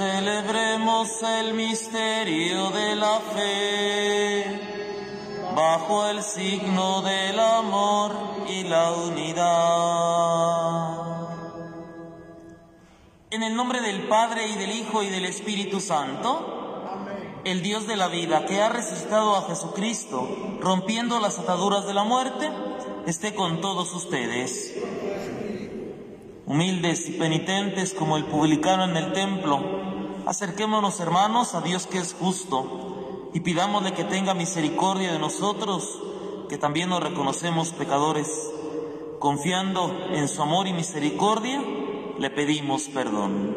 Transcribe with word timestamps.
Celebremos 0.00 1.22
el 1.22 1.52
misterio 1.52 2.70
de 2.70 2.96
la 2.96 3.20
fe 3.34 4.60
bajo 5.54 6.06
el 6.06 6.22
signo 6.22 7.02
del 7.02 7.38
amor 7.38 8.12
y 8.48 8.62
la 8.62 8.92
unidad. 8.92 9.36
En 13.30 13.42
el 13.42 13.54
nombre 13.54 13.82
del 13.82 14.08
Padre 14.08 14.48
y 14.48 14.54
del 14.54 14.70
Hijo 14.70 15.02
y 15.02 15.08
del 15.08 15.26
Espíritu 15.26 15.80
Santo, 15.80 17.42
el 17.44 17.60
Dios 17.60 17.86
de 17.86 17.98
la 17.98 18.08
vida 18.08 18.46
que 18.46 18.62
ha 18.62 18.70
resucitado 18.70 19.36
a 19.36 19.42
Jesucristo, 19.48 20.56
rompiendo 20.62 21.20
las 21.20 21.38
ataduras 21.38 21.86
de 21.86 21.92
la 21.92 22.04
muerte, 22.04 22.48
esté 23.06 23.34
con 23.34 23.60
todos 23.60 23.94
ustedes. 23.94 24.78
Humildes 26.46 27.06
y 27.06 27.12
penitentes 27.12 27.92
como 27.92 28.16
el 28.16 28.24
publicano 28.24 28.84
en 28.84 28.96
el 28.96 29.12
templo, 29.12 29.79
acerquémonos 30.30 31.00
hermanos 31.00 31.56
a 31.56 31.60
Dios 31.60 31.88
que 31.88 31.98
es 31.98 32.14
justo 32.14 33.30
y 33.34 33.40
pidámosle 33.40 33.94
que 33.94 34.04
tenga 34.04 34.32
misericordia 34.32 35.10
de 35.10 35.18
nosotros, 35.18 36.00
que 36.48 36.56
también 36.56 36.88
nos 36.88 37.02
reconocemos 37.02 37.72
pecadores. 37.72 38.28
Confiando 39.18 39.90
en 40.12 40.28
su 40.28 40.40
amor 40.40 40.68
y 40.68 40.72
misericordia, 40.72 41.60
le 42.16 42.30
pedimos 42.30 42.84
perdón. 42.90 43.56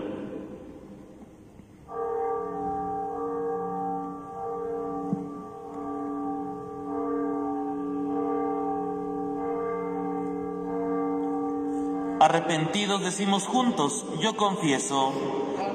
Arrepentidos 12.19 13.03
decimos 13.03 13.45
juntos, 13.45 14.05
yo 14.19 14.35
confieso 14.35 15.13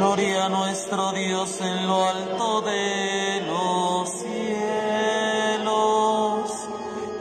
Gloria 0.00 0.46
a 0.46 0.48
nuestro 0.48 1.12
Dios 1.12 1.60
en 1.60 1.86
lo 1.86 2.08
alto 2.08 2.62
de 2.62 3.42
los 3.46 4.08
cielos 4.08 5.60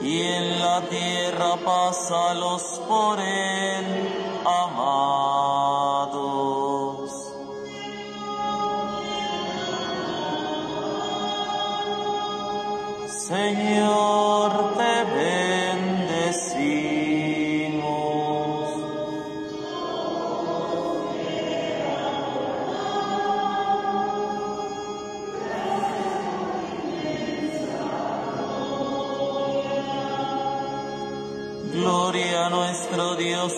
y 0.01 0.21
en 0.21 0.61
la 0.61 0.79
tierra 0.83 1.57
paz 1.57 2.09
a 2.09 2.33
los 2.35 2.63
por 2.87 3.19
él 3.19 4.39
amados. 4.45 5.58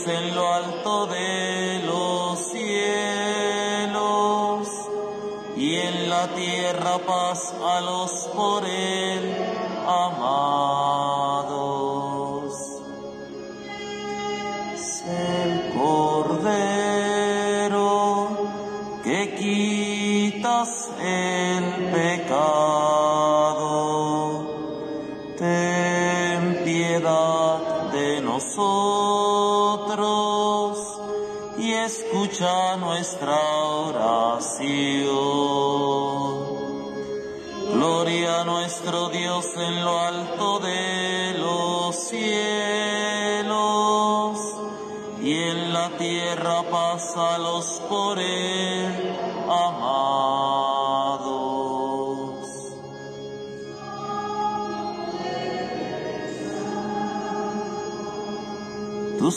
En 0.08 0.36
lo 0.36 0.54
alto 0.54 1.08
de 1.08 1.82
los 1.86 2.40
cielos 2.52 2.68
y 5.56 5.76
en 5.76 6.10
la 6.10 6.28
tierra 6.30 6.98
paz 7.06 7.54
a 7.64 7.82
los 7.82 8.12
por 8.36 8.66
él 8.66 9.36
amados. 9.86 11.11
Nuestra 33.02 33.34
oración. 33.88 34.62
Gloria 37.74 38.42
a 38.42 38.44
nuestro 38.44 39.10
Dios 39.10 39.44
en 39.58 39.84
lo 39.84 40.00
alto 40.00 40.60
de 40.60 41.34
los 41.40 41.96
cielos 41.96 42.28
y 45.20 45.34
en 45.34 45.74
la 45.74 45.90
tierra 45.98 46.62
paz 46.70 47.16
los 47.40 47.82
por 47.90 48.20
él 48.20 49.18
amados. 49.50 50.22
Tú 59.18 59.32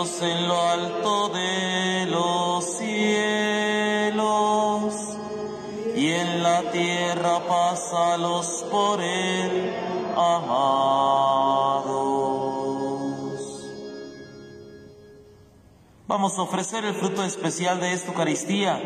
En 0.00 0.48
lo 0.48 0.58
alto 0.62 1.28
de 1.28 2.06
los 2.06 2.64
cielos 2.78 2.94
y 5.94 6.08
en 6.08 6.42
la 6.42 6.62
tierra 6.70 7.46
paz 7.46 7.92
a 7.92 8.16
los 8.16 8.64
por 8.70 9.02
él 9.02 9.76
amados. 10.16 10.70
Vamos 16.08 16.38
a 16.38 16.42
ofrecer 16.42 16.86
el 16.86 16.94
fruto 16.94 17.22
especial 17.22 17.78
de 17.78 17.92
esta 17.92 18.08
Eucaristía 18.08 18.80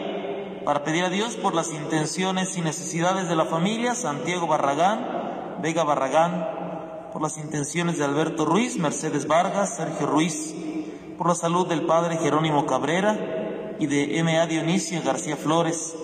para 0.64 0.82
pedir 0.82 1.04
a 1.04 1.10
Dios 1.10 1.36
por 1.36 1.54
las 1.54 1.72
intenciones 1.72 2.56
y 2.56 2.60
necesidades 2.60 3.28
de 3.28 3.36
la 3.36 3.44
familia 3.44 3.94
Santiago 3.94 4.48
Barragán, 4.48 5.60
Vega 5.62 5.84
Barragán, 5.84 6.64
por 7.12 7.22
las 7.22 7.38
intenciones 7.38 7.98
de 7.98 8.04
Alberto 8.04 8.44
Ruiz, 8.44 8.76
Mercedes 8.78 9.28
Vargas, 9.28 9.76
Sergio 9.76 10.08
Ruiz, 10.08 10.63
por 11.16 11.28
la 11.28 11.34
salud 11.34 11.66
del 11.66 11.86
Padre 11.86 12.16
Jerónimo 12.16 12.66
Cabrera, 12.66 13.16
y 13.78 13.86
de 13.86 14.18
M.A. 14.18 14.46
Dionisio 14.46 15.02
García 15.02 15.36
Flores. 15.36 15.96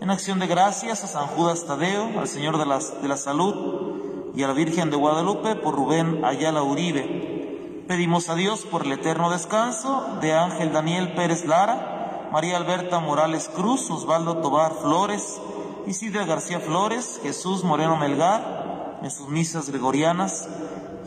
En 0.00 0.10
acción 0.10 0.38
de 0.38 0.46
gracias 0.46 1.02
a 1.04 1.08
San 1.08 1.26
Judas 1.26 1.64
Tadeo, 1.66 2.18
al 2.18 2.28
Señor 2.28 2.58
de, 2.58 2.64
de 3.02 3.08
la 3.08 3.16
Salud 3.16 4.32
y 4.34 4.42
a 4.42 4.46
la 4.46 4.52
Virgen 4.52 4.90
de 4.90 4.96
Guadalupe 4.96 5.56
por 5.56 5.74
Rubén 5.74 6.24
Ayala 6.24 6.62
Uribe. 6.62 7.84
Pedimos 7.88 8.28
a 8.28 8.34
Dios 8.34 8.64
por 8.66 8.84
el 8.84 8.92
eterno 8.92 9.30
descanso 9.30 10.18
de 10.20 10.34
Ángel 10.34 10.72
Daniel 10.72 11.14
Pérez 11.14 11.44
Lara, 11.46 12.28
María 12.32 12.56
Alberta 12.56 13.00
Morales 13.00 13.50
Cruz, 13.54 13.90
Osvaldo 13.90 14.38
Tobar 14.38 14.74
Flores, 14.74 15.40
Isidra 15.86 16.26
García 16.26 16.60
Flores, 16.60 17.18
Jesús 17.22 17.64
Moreno 17.64 17.96
Melgar, 17.96 19.00
en 19.02 19.10
sus 19.10 19.28
misas 19.28 19.70
gregorianas, 19.70 20.48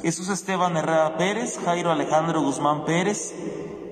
Jesús 0.01 0.29
Esteban 0.29 0.77
Herrera 0.77 1.17
Pérez, 1.17 1.59
Jairo 1.63 1.91
Alejandro 1.91 2.41
Guzmán 2.41 2.85
Pérez, 2.85 3.33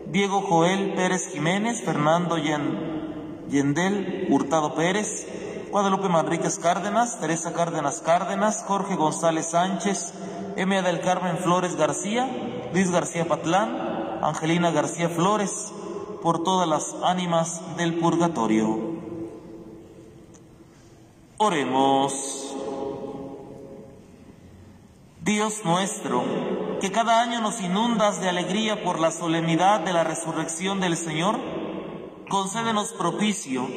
Diego 0.07 0.41
Joel 0.41 0.93
Pérez 0.95 1.27
Jiménez, 1.31 1.83
Fernando 1.83 2.37
Yendel 2.37 4.27
Hurtado 4.29 4.73
Pérez, 4.73 5.27
Guadalupe 5.71 6.09
Manríquez 6.09 6.57
Cárdenas, 6.57 7.19
Teresa 7.19 7.53
Cárdenas 7.53 8.01
Cárdenas, 8.01 8.63
Jorge 8.67 8.95
González 8.95 9.51
Sánchez, 9.51 10.13
M. 10.55 10.81
del 10.81 11.01
Carmen 11.01 11.37
Flores 11.37 11.75
García, 11.75 12.27
Luis 12.73 12.89
García 12.89 13.27
Patlán, 13.27 14.19
Angelina 14.23 14.71
García 14.71 15.09
Flores, 15.09 15.71
por 16.23 16.43
todas 16.43 16.67
las 16.67 16.95
ánimas 17.03 17.61
del 17.77 17.99
purgatorio. 17.99 18.77
Oremos. 21.37 22.48
Dios 25.29 25.63
nuestro, 25.63 26.23
que 26.81 26.91
cada 26.91 27.21
año 27.21 27.39
nos 27.39 27.61
inundas 27.61 28.19
de 28.19 28.29
alegría 28.29 28.83
por 28.83 28.99
la 28.99 29.11
solemnidad 29.11 29.79
de 29.81 29.93
la 29.93 30.03
resurrección 30.03 30.79
del 30.79 30.97
Señor, 30.97 31.37
concédenos 32.31 32.93
propicio 32.93 33.67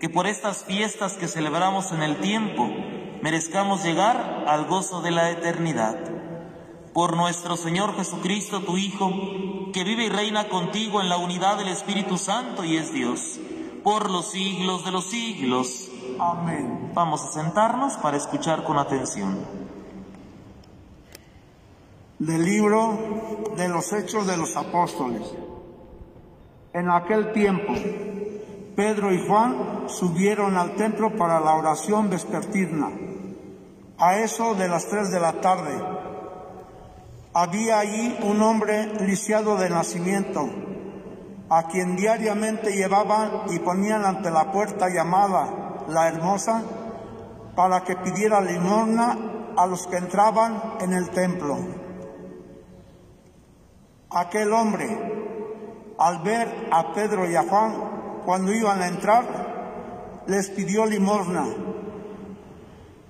que 0.00 0.08
por 0.08 0.28
estas 0.28 0.62
fiestas 0.62 1.14
que 1.14 1.26
celebramos 1.26 1.90
en 1.90 2.04
el 2.04 2.18
tiempo 2.18 2.70
merezcamos 3.20 3.82
llegar 3.82 4.44
al 4.46 4.66
gozo 4.66 5.02
de 5.02 5.10
la 5.10 5.30
eternidad. 5.30 5.96
Por 6.94 7.16
nuestro 7.16 7.56
Señor 7.56 7.96
Jesucristo, 7.96 8.60
tu 8.60 8.76
Hijo, 8.76 9.10
que 9.72 9.82
vive 9.82 10.04
y 10.04 10.08
reina 10.08 10.48
contigo 10.48 11.00
en 11.00 11.08
la 11.08 11.16
unidad 11.16 11.58
del 11.58 11.66
Espíritu 11.66 12.16
Santo 12.16 12.62
y 12.62 12.76
es 12.76 12.92
Dios, 12.92 13.40
por 13.82 14.08
los 14.08 14.30
siglos 14.30 14.84
de 14.84 14.92
los 14.92 15.06
siglos. 15.06 15.90
Amén. 16.20 16.92
Vamos 16.94 17.24
a 17.24 17.32
sentarnos 17.32 17.94
para 17.94 18.16
escuchar 18.16 18.62
con 18.62 18.78
atención 18.78 19.61
del 22.26 22.44
libro 22.44 23.50
de 23.56 23.68
los 23.68 23.92
Hechos 23.92 24.28
de 24.28 24.36
los 24.36 24.56
Apóstoles. 24.56 25.22
En 26.72 26.88
aquel 26.88 27.32
tiempo, 27.32 27.72
Pedro 28.76 29.12
y 29.12 29.26
Juan 29.26 29.88
subieron 29.88 30.56
al 30.56 30.76
templo 30.76 31.16
para 31.16 31.40
la 31.40 31.56
oración 31.56 32.08
vespertina, 32.08 32.90
a 33.98 34.18
eso 34.18 34.54
de 34.54 34.68
las 34.68 34.86
tres 34.86 35.10
de 35.10 35.18
la 35.18 35.40
tarde. 35.40 35.72
Había 37.34 37.80
allí 37.80 38.16
un 38.22 38.40
hombre 38.40 38.86
lisiado 39.04 39.56
de 39.56 39.68
nacimiento, 39.68 40.48
a 41.48 41.66
quien 41.66 41.96
diariamente 41.96 42.70
llevaban 42.70 43.50
y 43.50 43.58
ponían 43.58 44.04
ante 44.04 44.30
la 44.30 44.52
puerta 44.52 44.88
llamada 44.88 45.84
La 45.88 46.06
Hermosa, 46.06 46.62
para 47.56 47.82
que 47.82 47.96
pidiera 47.96 48.40
limosna 48.40 49.18
a 49.56 49.66
los 49.66 49.88
que 49.88 49.96
entraban 49.96 50.76
en 50.80 50.92
el 50.92 51.10
templo. 51.10 51.81
Aquel 54.14 54.52
hombre, 54.52 54.88
al 55.98 56.22
ver 56.22 56.68
a 56.70 56.92
Pedro 56.92 57.30
y 57.30 57.34
a 57.34 57.42
Juan 57.44 58.22
cuando 58.24 58.52
iban 58.52 58.82
a 58.82 58.88
entrar, 58.88 60.22
les 60.26 60.50
pidió 60.50 60.86
limosna. 60.86 61.46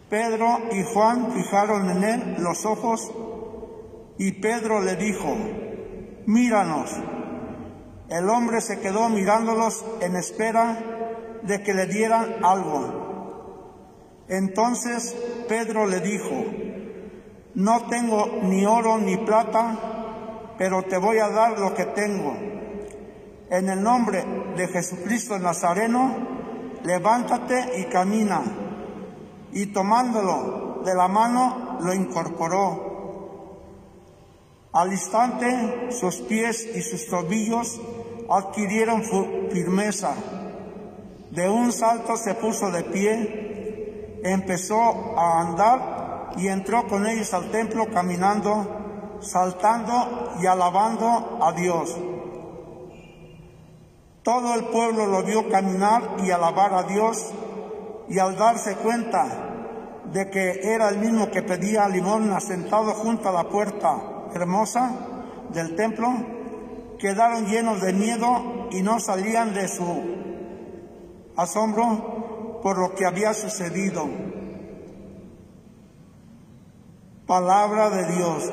Pedro 0.08 0.58
y 0.72 0.82
Juan 0.84 1.32
fijaron 1.32 1.90
en 1.90 2.04
él 2.04 2.36
los 2.38 2.64
ojos 2.66 3.10
y 4.18 4.32
Pedro 4.32 4.80
le 4.80 4.96
dijo, 4.96 5.34
míranos. 6.26 6.90
El 8.08 8.28
hombre 8.28 8.60
se 8.60 8.78
quedó 8.80 9.08
mirándolos 9.08 9.84
en 10.00 10.16
espera 10.16 10.78
de 11.42 11.62
que 11.62 11.72
le 11.72 11.86
dieran 11.86 12.44
algo. 12.44 13.02
Entonces 14.28 15.16
Pedro 15.48 15.86
le 15.86 16.00
dijo, 16.00 16.44
no 17.54 17.86
tengo 17.86 18.40
ni 18.42 18.66
oro 18.66 18.98
ni 18.98 19.16
plata, 19.16 20.01
pero 20.62 20.84
te 20.84 20.96
voy 20.96 21.18
a 21.18 21.28
dar 21.28 21.58
lo 21.58 21.74
que 21.74 21.86
tengo. 21.86 22.36
En 23.50 23.68
el 23.68 23.82
nombre 23.82 24.24
de 24.56 24.68
Jesucristo 24.68 25.36
Nazareno, 25.36 26.14
levántate 26.84 27.80
y 27.80 27.86
camina. 27.86 28.42
Y 29.50 29.66
tomándolo 29.72 30.82
de 30.84 30.94
la 30.94 31.08
mano, 31.08 31.78
lo 31.80 31.92
incorporó. 31.92 33.58
Al 34.72 34.92
instante, 34.92 35.90
sus 35.90 36.18
pies 36.18 36.64
y 36.76 36.80
sus 36.82 37.08
tobillos 37.08 37.80
adquirieron 38.30 39.02
firmeza. 39.50 40.14
De 41.32 41.48
un 41.48 41.72
salto 41.72 42.16
se 42.16 42.36
puso 42.36 42.70
de 42.70 42.84
pie, 42.84 44.20
empezó 44.22 45.18
a 45.18 45.40
andar 45.40 46.34
y 46.36 46.46
entró 46.46 46.86
con 46.86 47.04
ellos 47.04 47.34
al 47.34 47.50
templo 47.50 47.90
caminando 47.90 48.81
saltando 49.22 50.34
y 50.40 50.46
alabando 50.46 51.38
a 51.40 51.52
Dios. 51.52 51.96
Todo 54.22 54.54
el 54.54 54.66
pueblo 54.66 55.06
lo 55.06 55.22
vio 55.24 55.48
caminar 55.48 56.16
y 56.24 56.30
alabar 56.30 56.74
a 56.74 56.82
Dios 56.84 57.32
y 58.08 58.18
al 58.18 58.36
darse 58.36 58.76
cuenta 58.76 59.52
de 60.12 60.30
que 60.30 60.60
era 60.62 60.88
el 60.90 60.98
mismo 60.98 61.30
que 61.30 61.42
pedía 61.42 61.88
limón 61.88 62.38
sentado 62.40 62.92
junto 62.92 63.28
a 63.28 63.32
la 63.32 63.48
puerta 63.48 64.28
hermosa 64.34 64.94
del 65.50 65.74
templo, 65.74 66.08
quedaron 66.98 67.46
llenos 67.46 67.80
de 67.80 67.92
miedo 67.92 68.68
y 68.70 68.82
no 68.82 69.00
salían 69.00 69.54
de 69.54 69.68
su 69.68 69.82
asombro 71.36 72.60
por 72.62 72.78
lo 72.78 72.94
que 72.94 73.06
había 73.06 73.34
sucedido. 73.34 74.08
Palabra 77.26 77.90
de 77.90 78.12
Dios. 78.14 78.52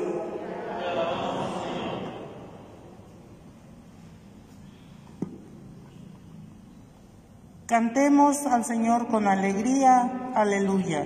Cantemos 7.69 8.47
al 8.47 8.65
Señor 8.65 9.07
con 9.09 9.27
alegría, 9.27 10.31
aleluya. 10.33 11.05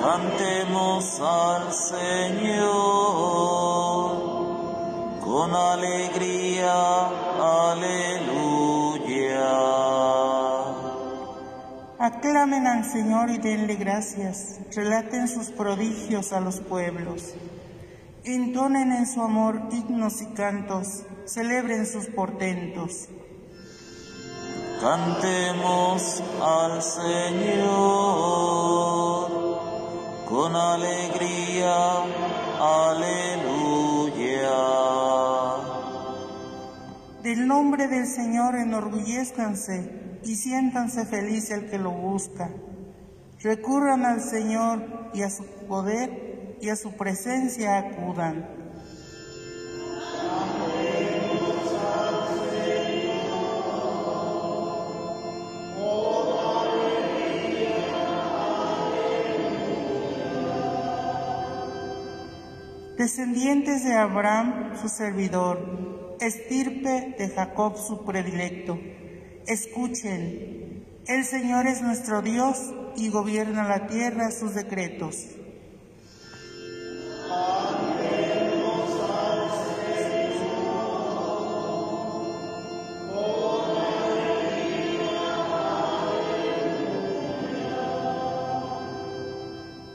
Cantemos 0.00 1.20
al 1.20 1.72
Señor 1.72 2.70
con 5.20 5.52
alegría, 5.52 7.23
Aclamen 12.24 12.66
al 12.66 12.86
Señor 12.86 13.28
y 13.28 13.36
denle 13.36 13.74
gracias, 13.74 14.58
relaten 14.74 15.28
sus 15.28 15.50
prodigios 15.50 16.32
a 16.32 16.40
los 16.40 16.60
pueblos, 16.60 17.34
entonen 18.24 18.92
en 18.92 19.06
su 19.06 19.20
amor 19.20 19.60
himnos 19.70 20.22
y 20.22 20.26
cantos, 20.28 21.02
celebren 21.26 21.84
sus 21.84 22.06
portentos. 22.06 23.10
Cantemos 24.80 26.22
al 26.40 26.82
Señor. 26.82 27.68
Con 30.26 30.56
alegría, 30.56 31.76
aleluya. 32.58 33.34
Del 37.22 37.46
nombre 37.46 37.86
del 37.86 38.06
Señor 38.06 38.56
enorgullezcanse 38.56 40.03
y 40.24 40.36
siéntanse 40.36 41.04
felices 41.04 41.50
el 41.50 41.70
que 41.70 41.78
lo 41.78 41.90
busca. 41.90 42.50
Recurran 43.42 44.04
al 44.06 44.20
Señor 44.20 45.10
y 45.12 45.22
a 45.22 45.30
su 45.30 45.44
poder 45.68 46.56
y 46.60 46.70
a 46.70 46.76
su 46.76 46.92
presencia 46.92 47.78
acudan. 47.78 48.48
Descendientes 62.96 63.84
de 63.84 63.94
Abraham, 63.94 64.78
su 64.80 64.88
servidor, 64.88 66.16
estirpe 66.20 67.14
de 67.18 67.28
Jacob, 67.28 67.76
su 67.76 68.02
predilecto 68.04 68.78
Escuchen, 69.46 70.86
El 71.06 71.24
Señor 71.26 71.66
es 71.66 71.82
nuestro 71.82 72.22
Dios 72.22 72.72
y 72.96 73.10
gobierna 73.10 73.68
la 73.68 73.86
tierra 73.88 74.30
sus 74.30 74.54
decretos. 74.54 75.16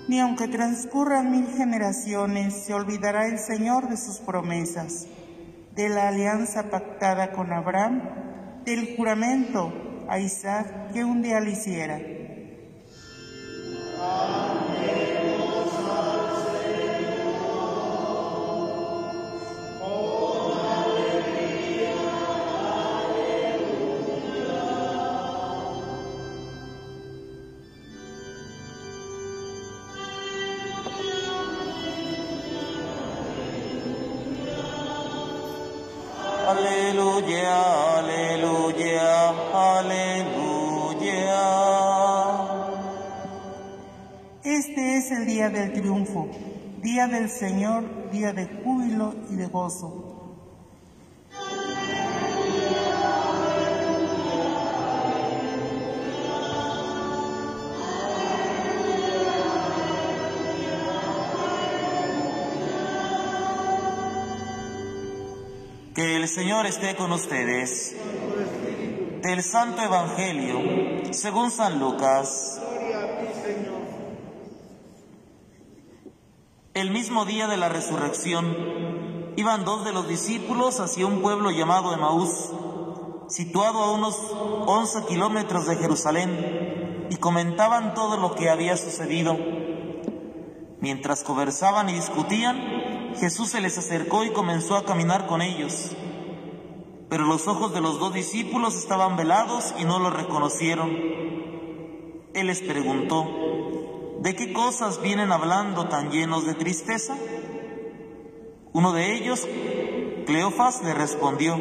Ni 0.08 0.20
aunque 0.20 0.48
transcurran 0.48 1.32
mil 1.32 1.48
generaciones, 1.56 2.54
se 2.54 2.76
olvidará 2.76 3.26
el 3.26 3.40
Señor 3.40 3.90
de 3.90 3.98
sus 3.98 4.20
promesas, 4.20 5.08
de 5.76 5.90
la 5.90 6.10
alianza 6.10 6.70
pactada 6.70 7.32
con 7.32 7.52
Abraham, 7.52 8.29
del 8.66 8.96
juramento 8.96 10.06
a 10.08 10.20
Isaac 10.20 10.92
que 10.94 11.04
un 11.04 11.22
día 11.22 11.40
le 11.40 11.52
hiciera. 11.52 12.19
Señor, 47.40 48.12
día 48.12 48.34
de 48.34 48.48
júbilo 48.48 49.16
y 49.32 49.38
de 49.38 49.48
gozo. 49.48 50.36
Que 65.96 66.18
el 66.18 66.28
Señor 66.28 66.66
esté 66.66 66.98
con 66.98 67.14
ustedes. 67.14 67.96
Del 69.22 69.44
Santo 69.44 69.82
Evangelio, 69.82 71.14
según 71.14 71.52
San 71.52 71.80
Lucas. 71.80 72.59
El 76.80 76.92
mismo 76.92 77.26
día 77.26 77.48
de 77.48 77.58
la 77.58 77.68
resurrección, 77.68 78.56
iban 79.36 79.66
dos 79.66 79.84
de 79.84 79.92
los 79.92 80.08
discípulos 80.08 80.80
hacia 80.80 81.06
un 81.06 81.22
pueblo 81.22 81.52
llamado 81.52 81.94
Emaús, 81.94 82.52
situado 83.28 83.80
a 83.80 83.92
unos 83.92 84.16
11 84.66 85.04
kilómetros 85.10 85.68
de 85.68 85.76
Jerusalén, 85.76 87.08
y 87.10 87.18
comentaban 87.18 87.94
todo 87.94 88.16
lo 88.16 88.34
que 88.34 88.50
había 88.50 88.78
sucedido. 88.78 89.38
Mientras 90.80 91.26
conversaban 91.26 91.90
y 91.90 91.96
discutían, 91.96 93.14
Jesús 93.20 93.50
se 93.50 93.60
les 93.60 93.78
acercó 93.78 94.24
y 94.24 94.30
comenzó 94.30 94.78
a 94.78 94.86
caminar 94.86 95.28
con 95.28 95.42
ellos. 95.42 95.92
Pero 97.10 97.26
los 97.26 97.46
ojos 97.50 97.74
de 97.74 97.82
los 97.82 98.00
dos 98.00 98.14
discípulos 98.14 98.78
estaban 98.78 99.18
velados 99.18 99.74
y 99.78 99.84
no 99.84 100.00
lo 100.00 100.12
reconocieron. 100.12 100.92
Él 102.34 102.48
les 102.48 102.62
preguntó, 102.62 103.49
¿de 104.22 104.36
qué 104.36 104.54
cosas 104.54 105.02
vienen 105.02 105.32
hablando 105.32 105.88
tan 105.88 106.12
llenos 106.12 106.46
de 106.46 106.54
tristeza? 106.54 107.16
Uno 108.74 108.94
de 108.94 109.16
ellos, 109.16 109.48
Cleofas, 110.26 110.84
le 110.84 110.94
respondió, 110.94 111.58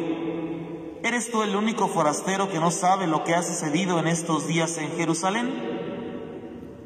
¿eres 1.03 1.31
tú 1.31 1.41
el 1.41 1.55
único 1.55 1.87
forastero 1.87 2.49
que 2.49 2.59
no 2.59 2.71
sabe 2.71 3.07
lo 3.07 3.23
que 3.23 3.33
ha 3.33 3.41
sucedido 3.41 3.99
en 3.99 4.07
estos 4.07 4.47
días 4.47 4.77
en 4.77 4.91
Jerusalén? 4.91 5.51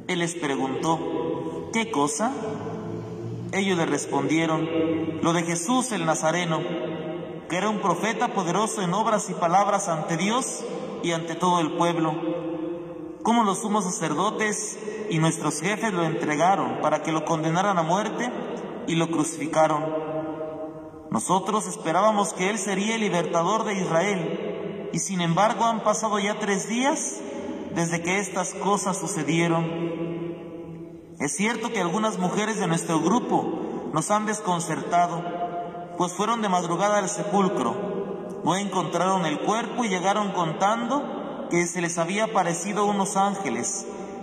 Él 0.08 0.20
les 0.20 0.36
preguntó, 0.36 1.70
¿qué 1.74 1.92
cosa? 1.92 2.32
Ellos 3.52 3.78
le 3.78 3.86
respondieron, 3.86 4.68
lo 5.22 5.34
de 5.34 5.44
Jesús 5.44 5.92
el 5.92 6.06
Nazareno, 6.06 6.60
que 7.50 7.58
era 7.58 7.70
un 7.70 7.80
profeta 7.80 8.30
poderoso 8.30 8.82
en 8.82 8.94
obras 8.94 9.30
y 9.30 9.34
palabras 9.34 9.88
ante 9.88 10.18
Dios 10.18 10.64
y 11.04 11.12
ante 11.12 11.36
todo 11.36 11.60
el 11.60 11.74
pueblo. 11.74 12.14
Como 13.22 13.44
los 13.44 13.62
sumos 13.62 13.84
sacerdotes 13.84 14.78
y 15.10 15.20
nuestros 15.20 15.62
jefes 15.62 15.94
lo 15.94 16.04
entregaron 16.04 16.80
para 16.82 17.04
que 17.04 17.12
lo 17.12 17.26
condenaran 17.26 17.78
a 17.78 17.84
muerte 17.84 18.32
y 18.88 18.96
lo 18.96 19.10
crucificaron. 19.10 19.84
Nosotros 21.10 21.68
esperábamos 21.68 22.34
que 22.34 22.50
Él 22.50 22.58
sería 22.58 22.96
el 22.96 23.02
libertador 23.02 23.66
de 23.66 23.76
Israel 23.76 24.90
y 24.92 25.00
sin 25.00 25.22
embargo 25.22 25.66
han 25.66 25.84
pasado 25.84 26.20
ya 26.20 26.40
tres 26.40 26.68
días 26.68 27.20
desde 27.76 28.02
que 28.02 28.20
estas 28.20 28.54
cosas 28.54 28.98
sucedieron. 28.98 29.94
Es 31.20 31.36
cierto 31.36 31.72
que 31.72 31.82
algunas 31.82 32.18
mujeres 32.18 32.60
de 32.60 32.68
nuestro 32.68 33.00
grupo 33.00 33.92
nos 33.94 34.10
han 34.12 34.26
desconcertado, 34.26 35.24
pues 35.98 36.14
fueron 36.14 36.42
de 36.42 36.50
madrugada 36.50 36.98
al 36.98 37.10
sepulcro, 37.10 38.42
no 38.44 38.56
encontraron 38.56 39.26
el 39.26 39.40
cuerpo 39.40 39.86
y 39.86 39.90
llegaron 39.90 40.32
contando 40.32 41.48
que 41.50 41.68
se 41.68 41.82
les 41.82 41.98
había 41.98 42.26
aparecido 42.26 42.86
unos 42.86 43.16
ángeles 43.16 43.86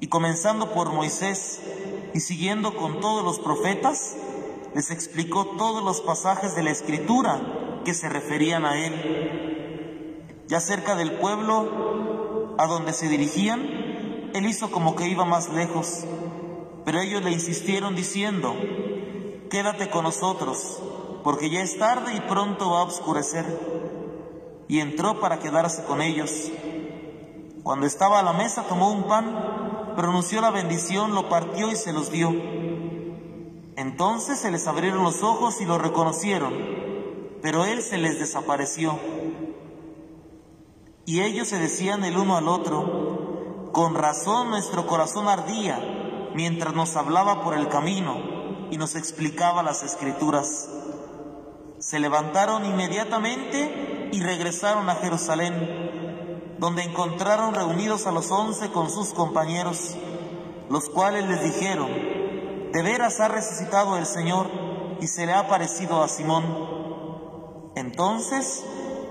Y 0.00 0.08
comenzando 0.08 0.72
por 0.72 0.92
Moisés 0.92 1.60
y 2.14 2.20
siguiendo 2.20 2.76
con 2.76 3.00
todos 3.00 3.24
los 3.24 3.38
profetas, 3.40 4.16
les 4.74 4.90
explicó 4.90 5.46
todos 5.56 5.82
los 5.82 6.00
pasajes 6.00 6.54
de 6.54 6.62
la 6.62 6.70
Escritura 6.70 7.40
que 7.84 7.94
se 7.94 8.08
referían 8.08 8.64
a 8.64 8.78
él. 8.78 10.24
Ya 10.46 10.60
cerca 10.60 10.94
del 10.94 11.12
pueblo 11.12 12.54
a 12.58 12.66
donde 12.66 12.92
se 12.92 13.08
dirigían, 13.08 14.30
él 14.34 14.46
hizo 14.46 14.70
como 14.70 14.94
que 14.94 15.08
iba 15.08 15.24
más 15.24 15.48
lejos, 15.48 16.04
pero 16.84 17.00
ellos 17.00 17.22
le 17.22 17.32
insistieron 17.32 17.94
diciendo, 17.94 18.54
quédate 19.50 19.90
con 19.90 20.04
nosotros, 20.04 20.80
porque 21.24 21.50
ya 21.50 21.62
es 21.62 21.78
tarde 21.78 22.14
y 22.14 22.20
pronto 22.20 22.70
va 22.70 22.80
a 22.80 22.84
oscurecer. 22.84 23.46
Y 24.68 24.80
entró 24.80 25.18
para 25.20 25.38
quedarse 25.38 25.84
con 25.84 26.02
ellos. 26.02 26.50
Cuando 27.62 27.86
estaba 27.86 28.20
a 28.20 28.22
la 28.22 28.32
mesa 28.32 28.64
tomó 28.68 28.90
un 28.92 29.04
pan, 29.04 29.57
pronunció 29.98 30.40
la 30.40 30.52
bendición, 30.52 31.12
lo 31.12 31.28
partió 31.28 31.72
y 31.72 31.74
se 31.74 31.92
los 31.92 32.12
dio. 32.12 32.30
Entonces 33.74 34.38
se 34.38 34.52
les 34.52 34.68
abrieron 34.68 35.02
los 35.02 35.24
ojos 35.24 35.60
y 35.60 35.64
lo 35.64 35.76
reconocieron, 35.76 36.54
pero 37.42 37.64
él 37.64 37.82
se 37.82 37.98
les 37.98 38.20
desapareció. 38.20 38.96
Y 41.04 41.22
ellos 41.22 41.48
se 41.48 41.58
decían 41.58 42.04
el 42.04 42.16
uno 42.16 42.36
al 42.36 42.46
otro, 42.46 43.70
con 43.72 43.96
razón 43.96 44.50
nuestro 44.50 44.86
corazón 44.86 45.26
ardía 45.26 46.30
mientras 46.32 46.74
nos 46.74 46.94
hablaba 46.94 47.42
por 47.42 47.54
el 47.54 47.66
camino 47.66 48.68
y 48.70 48.78
nos 48.78 48.94
explicaba 48.94 49.64
las 49.64 49.82
escrituras. 49.82 50.68
Se 51.80 51.98
levantaron 51.98 52.64
inmediatamente 52.64 54.10
y 54.12 54.22
regresaron 54.22 54.88
a 54.90 54.94
Jerusalén, 54.94 55.87
donde 56.58 56.82
encontraron 56.82 57.54
reunidos 57.54 58.06
a 58.06 58.12
los 58.12 58.30
once 58.30 58.70
con 58.70 58.90
sus 58.90 59.12
compañeros, 59.12 59.96
los 60.68 60.88
cuales 60.88 61.26
les 61.26 61.42
dijeron, 61.42 61.88
de 62.72 62.82
veras 62.82 63.20
ha 63.20 63.28
resucitado 63.28 63.96
el 63.96 64.06
Señor 64.06 64.50
y 65.00 65.06
se 65.06 65.26
le 65.26 65.32
ha 65.32 65.48
parecido 65.48 66.02
a 66.02 66.08
Simón. 66.08 66.44
Entonces 67.76 68.64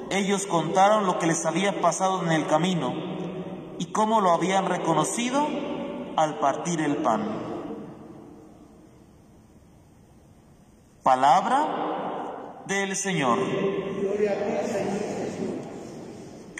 ellos 0.09 0.45
contaron 0.45 1.05
lo 1.05 1.19
que 1.19 1.27
les 1.27 1.45
había 1.45 1.81
pasado 1.81 2.23
en 2.23 2.31
el 2.31 2.47
camino 2.47 2.93
y 3.79 3.87
cómo 3.91 4.21
lo 4.21 4.31
habían 4.31 4.65
reconocido 4.65 5.47
al 6.15 6.39
partir 6.39 6.81
el 6.81 6.97
pan. 6.97 7.47
Palabra 11.03 12.63
del 12.67 12.95
Señor. 12.95 13.39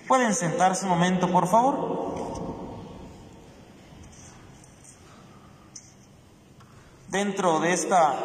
¿Pueden 0.07 0.33
sentarse 0.33 0.85
un 0.85 0.91
momento, 0.91 1.29
por 1.29 1.47
favor? 1.47 2.15
Dentro 7.09 7.59
de 7.59 7.73
esta 7.73 8.15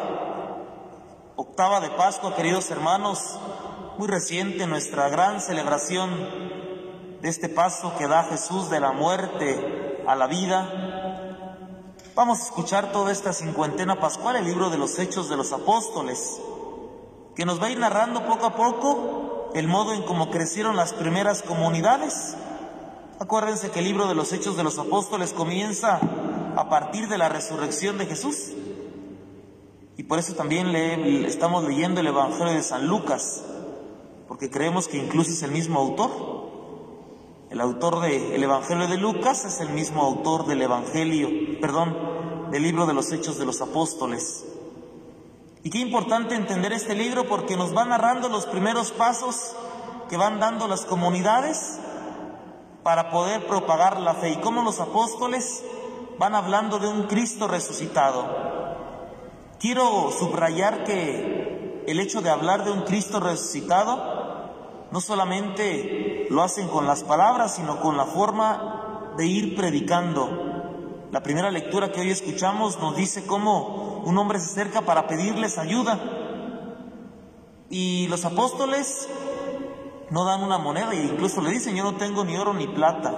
octava 1.35 1.81
de 1.81 1.89
Pascua, 1.89 2.35
queridos 2.35 2.71
hermanos, 2.71 3.37
muy 3.97 4.07
reciente 4.07 4.65
nuestra 4.65 5.09
gran 5.09 5.41
celebración 5.41 6.09
de 7.21 7.27
este 7.27 7.49
paso 7.49 7.93
que 7.97 8.07
da 8.07 8.23
Jesús 8.23 8.69
de 8.69 8.79
la 8.79 8.93
muerte 8.93 10.01
a 10.07 10.15
la 10.15 10.27
vida. 10.27 11.35
Vamos 12.15 12.39
a 12.39 12.43
escuchar 12.43 12.93
toda 12.93 13.11
esta 13.11 13.33
cincuentena 13.33 13.99
pascual, 13.99 14.37
el 14.37 14.45
libro 14.45 14.69
de 14.69 14.77
los 14.77 14.97
Hechos 14.99 15.27
de 15.27 15.35
los 15.35 15.51
Apóstoles, 15.51 16.39
que 17.35 17.43
nos 17.45 17.61
va 17.61 17.67
a 17.67 17.71
ir 17.71 17.79
narrando 17.79 18.25
poco 18.25 18.45
a 18.45 18.55
poco 18.55 19.22
el 19.55 19.67
modo 19.67 19.93
en 19.93 20.03
cómo 20.03 20.31
crecieron 20.31 20.75
las 20.75 20.93
primeras 20.93 21.43
comunidades. 21.43 22.35
Acuérdense 23.19 23.71
que 23.71 23.79
el 23.79 23.85
libro 23.85 24.07
de 24.07 24.15
los 24.15 24.33
Hechos 24.33 24.57
de 24.57 24.63
los 24.63 24.79
Apóstoles 24.79 25.33
comienza 25.33 25.99
a 26.55 26.69
partir 26.69 27.07
de 27.07 27.17
la 27.17 27.29
resurrección 27.29 27.97
de 27.97 28.05
Jesús. 28.05 28.51
Y 29.95 30.03
por 30.03 30.17
eso 30.17 30.33
también 30.33 30.71
le, 30.71 31.27
estamos 31.27 31.63
leyendo 31.63 32.01
el 32.01 32.07
Evangelio 32.07 32.53
de 32.53 32.63
San 32.63 32.87
Lucas, 32.87 33.43
porque 34.27 34.49
creemos 34.49 34.87
que 34.87 34.97
incluso 34.97 35.31
es 35.31 35.43
el 35.43 35.51
mismo 35.51 35.79
autor. 35.79 36.09
El 37.51 37.61
autor 37.61 38.01
del 38.01 38.41
Evangelio 38.41 38.87
de 38.87 38.97
Lucas 38.97 39.45
es 39.45 39.59
el 39.59 39.69
mismo 39.69 40.01
autor 40.01 40.47
del 40.47 40.63
Evangelio, 40.63 41.29
perdón, 41.61 41.95
del 42.49 42.63
libro 42.63 42.87
de 42.87 42.95
los 42.95 43.11
Hechos 43.11 43.37
de 43.37 43.45
los 43.45 43.61
Apóstoles. 43.61 44.45
Y 45.63 45.69
qué 45.69 45.79
importante 45.79 46.35
entender 46.35 46.73
este 46.73 46.93
libro 46.93 47.25
porque 47.25 47.55
nos 47.55 47.75
va 47.75 47.85
narrando 47.85 48.27
los 48.27 48.45
primeros 48.45 48.91
pasos 48.91 49.55
que 50.09 50.17
van 50.17 50.37
dando 50.37 50.67
las 50.67 50.83
comunidades 50.83 51.79
para 52.83 53.09
poder 53.09 53.47
propagar 53.47 54.01
la 54.01 54.13
fe 54.13 54.31
y 54.31 54.41
cómo 54.41 54.61
los 54.61 54.81
apóstoles 54.81 55.63
van 56.19 56.35
hablando 56.35 56.79
de 56.79 56.89
un 56.89 57.03
Cristo 57.03 57.47
resucitado. 57.47 58.25
Quiero 59.57 60.11
subrayar 60.11 60.83
que 60.83 61.81
el 61.87 61.99
hecho 62.01 62.21
de 62.21 62.29
hablar 62.29 62.65
de 62.65 62.71
un 62.71 62.81
Cristo 62.81 63.21
resucitado 63.21 64.89
no 64.91 64.99
solamente 64.99 66.27
lo 66.29 66.43
hacen 66.43 66.67
con 66.67 66.85
las 66.85 67.05
palabras, 67.05 67.55
sino 67.55 67.79
con 67.79 67.95
la 67.95 68.05
forma 68.05 69.13
de 69.15 69.27
ir 69.27 69.55
predicando. 69.55 71.07
La 71.09 71.23
primera 71.23 71.49
lectura 71.51 71.89
que 71.93 72.01
hoy 72.01 72.11
escuchamos 72.11 72.79
nos 72.79 72.97
dice 72.97 73.25
cómo 73.25 73.92
un 74.03 74.17
hombre 74.17 74.39
se 74.39 74.51
acerca 74.51 74.81
para 74.81 75.07
pedirles 75.07 75.57
ayuda. 75.57 75.99
Y 77.69 78.07
los 78.07 78.23
apóstoles 78.25 79.07
no 80.09 80.25
dan 80.25 80.43
una 80.43 80.57
moneda 80.57 80.91
e 80.91 81.03
incluso 81.03 81.41
le 81.41 81.51
dicen, 81.51 81.75
yo 81.75 81.83
no 81.83 81.95
tengo 81.95 82.23
ni 82.23 82.37
oro 82.37 82.53
ni 82.53 82.67
plata, 82.67 83.13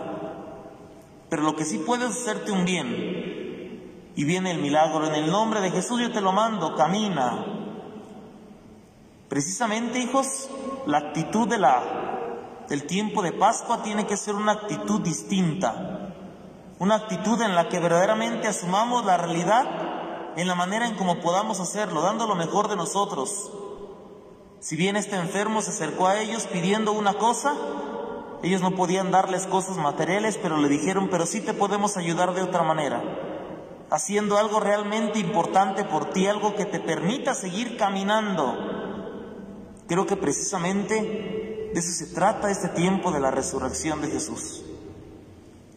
pero 1.30 1.42
lo 1.44 1.56
que 1.56 1.66
sí 1.66 1.80
puedes 1.80 2.12
es 2.12 2.22
hacerte 2.22 2.52
un 2.52 2.64
bien 2.64 3.16
y 4.16 4.24
viene 4.24 4.52
el 4.52 4.60
milagro. 4.60 5.06
En 5.08 5.16
el 5.16 5.30
nombre 5.30 5.60
de 5.60 5.72
Jesús 5.72 6.00
yo 6.00 6.12
te 6.12 6.22
lo 6.22 6.32
mando, 6.32 6.76
camina. 6.76 7.46
Precisamente, 9.28 10.00
hijos, 10.00 10.50
la 10.86 11.00
actitud 11.00 11.48
de 11.48 11.58
la, 11.58 11.82
del 12.70 12.86
tiempo 12.86 13.22
de 13.22 13.34
Pascua 13.34 13.84
tiene 13.84 14.06
que 14.06 14.16
ser 14.16 14.36
una 14.36 14.54
actitud 14.54 15.02
distinta. 15.02 16.14
Una 16.80 16.96
actitud 16.96 17.42
en 17.42 17.56
la 17.56 17.68
que 17.68 17.80
verdaderamente 17.80 18.48
asumamos 18.48 19.04
la 19.06 19.18
realidad 19.18 19.85
en 20.38 20.48
la 20.48 20.56
manera 20.56 20.88
en 20.88 20.96
como 20.96 21.22
podamos 21.22 21.60
hacerlo, 21.60 22.02
dando 22.02 22.28
lo 22.28 22.36
mejor 22.36 22.68
de 22.68 22.76
nosotros. 22.76 23.52
Si 24.60 24.76
bien 24.76 24.96
este 24.96 25.16
enfermo 25.16 25.62
se 25.62 25.72
acercó 25.72 26.08
a 26.08 26.20
ellos 26.20 26.48
pidiendo 26.52 26.92
una 26.92 27.14
cosa, 27.14 27.56
ellos 28.44 28.62
no 28.62 28.72
podían 28.72 29.12
darles 29.12 29.48
cosas 29.48 29.78
materiales, 29.78 30.38
pero 30.42 30.58
le 30.58 30.70
dijeron, 30.70 31.10
pero 31.10 31.26
sí 31.26 31.42
te 31.42 31.54
podemos 31.54 31.98
ayudar 31.98 32.34
de 32.34 32.42
otra 32.42 32.64
manera 32.64 33.02
haciendo 33.90 34.38
algo 34.38 34.60
realmente 34.60 35.20
importante 35.20 35.84
por 35.86 36.12
ti, 36.12 36.28
algo 36.28 36.56
que 36.56 36.66
te 36.66 36.80
permita 36.80 37.34
seguir 37.34 37.78
caminando. 37.78 38.58
Creo 39.88 40.06
que 40.06 40.16
precisamente 40.16 41.70
de 41.74 41.80
eso 41.80 41.92
se 41.92 42.14
trata 42.14 42.50
este 42.50 42.70
tiempo 42.70 43.12
de 43.12 43.20
la 43.20 43.32
resurrección 43.32 44.02
de 44.02 44.10
Jesús. 44.10 44.64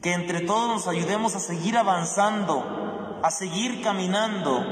Que 0.01 0.14
entre 0.14 0.40
todos 0.40 0.68
nos 0.68 0.88
ayudemos 0.88 1.35
a 1.35 1.40
seguir 1.40 1.77
avanzando, 1.77 2.78
a 3.22 3.31
seguir 3.31 3.83
caminando. 3.83 4.64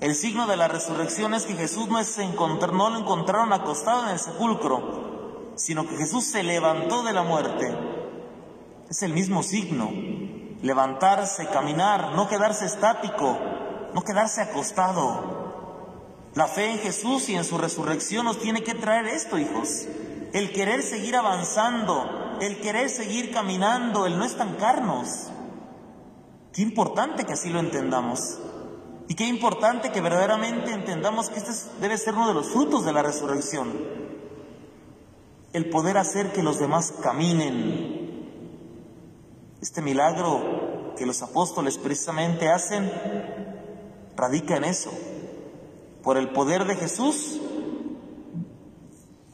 El 0.00 0.14
signo 0.14 0.46
de 0.46 0.56
la 0.56 0.68
resurrección 0.68 1.34
es 1.34 1.44
que 1.44 1.54
Jesús 1.54 1.88
no, 1.88 1.98
es 1.98 2.16
no 2.18 2.90
lo 2.90 2.98
encontraron 2.98 3.52
acostado 3.52 4.04
en 4.04 4.10
el 4.10 4.18
sepulcro, 4.18 5.52
sino 5.56 5.88
que 5.88 5.96
Jesús 5.96 6.24
se 6.24 6.42
levantó 6.42 7.02
de 7.02 7.12
la 7.12 7.24
muerte. 7.24 7.76
Es 8.88 9.02
el 9.02 9.12
mismo 9.12 9.42
signo 9.42 9.90
levantarse, 10.62 11.46
caminar, 11.46 12.12
no 12.14 12.28
quedarse 12.28 12.66
estático, 12.66 13.38
no 13.94 14.02
quedarse 14.02 14.40
acostado. 14.40 16.28
La 16.34 16.46
fe 16.46 16.70
en 16.70 16.78
Jesús 16.78 17.28
y 17.28 17.34
en 17.34 17.44
su 17.44 17.58
resurrección 17.58 18.24
nos 18.24 18.38
tiene 18.38 18.62
que 18.62 18.74
traer 18.74 19.06
esto, 19.06 19.38
hijos. 19.38 19.86
El 20.32 20.52
querer 20.52 20.82
seguir 20.82 21.16
avanzando, 21.16 22.36
el 22.40 22.60
querer 22.60 22.90
seguir 22.90 23.32
caminando, 23.32 24.06
el 24.06 24.18
no 24.18 24.24
estancarnos. 24.24 25.30
Qué 26.52 26.62
importante 26.62 27.24
que 27.24 27.32
así 27.32 27.50
lo 27.50 27.60
entendamos. 27.60 28.38
Y 29.08 29.14
qué 29.14 29.26
importante 29.26 29.90
que 29.90 30.00
verdaderamente 30.00 30.72
entendamos 30.72 31.30
que 31.30 31.38
este 31.38 31.52
debe 31.80 31.96
ser 31.96 32.14
uno 32.14 32.28
de 32.28 32.34
los 32.34 32.48
frutos 32.48 32.84
de 32.84 32.92
la 32.92 33.02
resurrección. 33.02 33.72
El 35.52 35.70
poder 35.70 35.96
hacer 35.96 36.32
que 36.32 36.42
los 36.42 36.58
demás 36.58 36.92
caminen, 37.02 38.28
este 39.62 39.80
milagro 39.80 40.94
que 40.96 41.06
los 41.06 41.22
apóstoles 41.22 41.78
precisamente 41.78 42.48
hacen 42.48 42.90
radica 44.16 44.56
en 44.56 44.64
eso. 44.64 44.90
Por 46.02 46.18
el 46.18 46.30
poder 46.30 46.66
de 46.66 46.76
Jesús, 46.76 47.40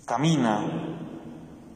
camina. 0.07 0.63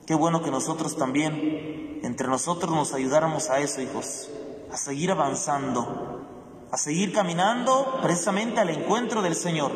Qué 0.06 0.14
bueno 0.14 0.42
que 0.42 0.50
nosotros 0.50 0.96
también, 0.96 2.00
entre 2.02 2.28
nosotros, 2.28 2.70
nos 2.70 2.92
ayudáramos 2.94 3.50
a 3.50 3.58
eso, 3.60 3.80
hijos, 3.80 4.30
a 4.72 4.76
seguir 4.76 5.10
avanzando, 5.10 6.26
a 6.70 6.76
seguir 6.76 7.12
caminando 7.12 7.98
precisamente 8.02 8.60
al 8.60 8.70
encuentro 8.70 9.22
del 9.22 9.34
Señor. 9.34 9.72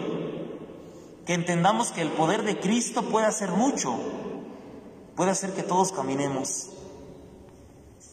Que 1.26 1.34
entendamos 1.34 1.92
que 1.92 2.02
el 2.02 2.10
poder 2.10 2.42
de 2.42 2.58
Cristo 2.58 3.02
puede 3.02 3.26
hacer 3.26 3.50
mucho, 3.50 3.96
puede 5.14 5.30
hacer 5.30 5.52
que 5.52 5.62
todos 5.62 5.92
caminemos 5.92 6.72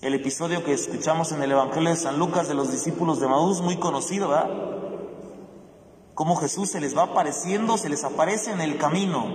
el 0.02 0.13
episodio 0.13 0.63
que 0.63 0.72
escuchamos 0.72 1.34
en 1.34 1.44
el 1.44 1.52
Evangelio 1.52 1.89
de 1.89 1.98
San 1.98 2.18
Lucas 2.18 2.48
de 2.48 2.54
los 2.54 2.72
discípulos 2.72 3.20
de 3.20 3.28
Maús, 3.28 3.60
muy 3.60 3.76
conocido, 3.76 4.30
¿verdad? 4.30 4.50
Cómo 6.13 6.38
Jesús 6.38 6.70
se 6.70 6.80
les 6.80 6.98
va 6.98 7.04
apareciendo, 7.04 7.78
se 7.78 7.89
les 7.89 8.06
aparece 8.06 8.52
en 8.52 8.62
el 8.62 8.78
camino. 8.78 9.26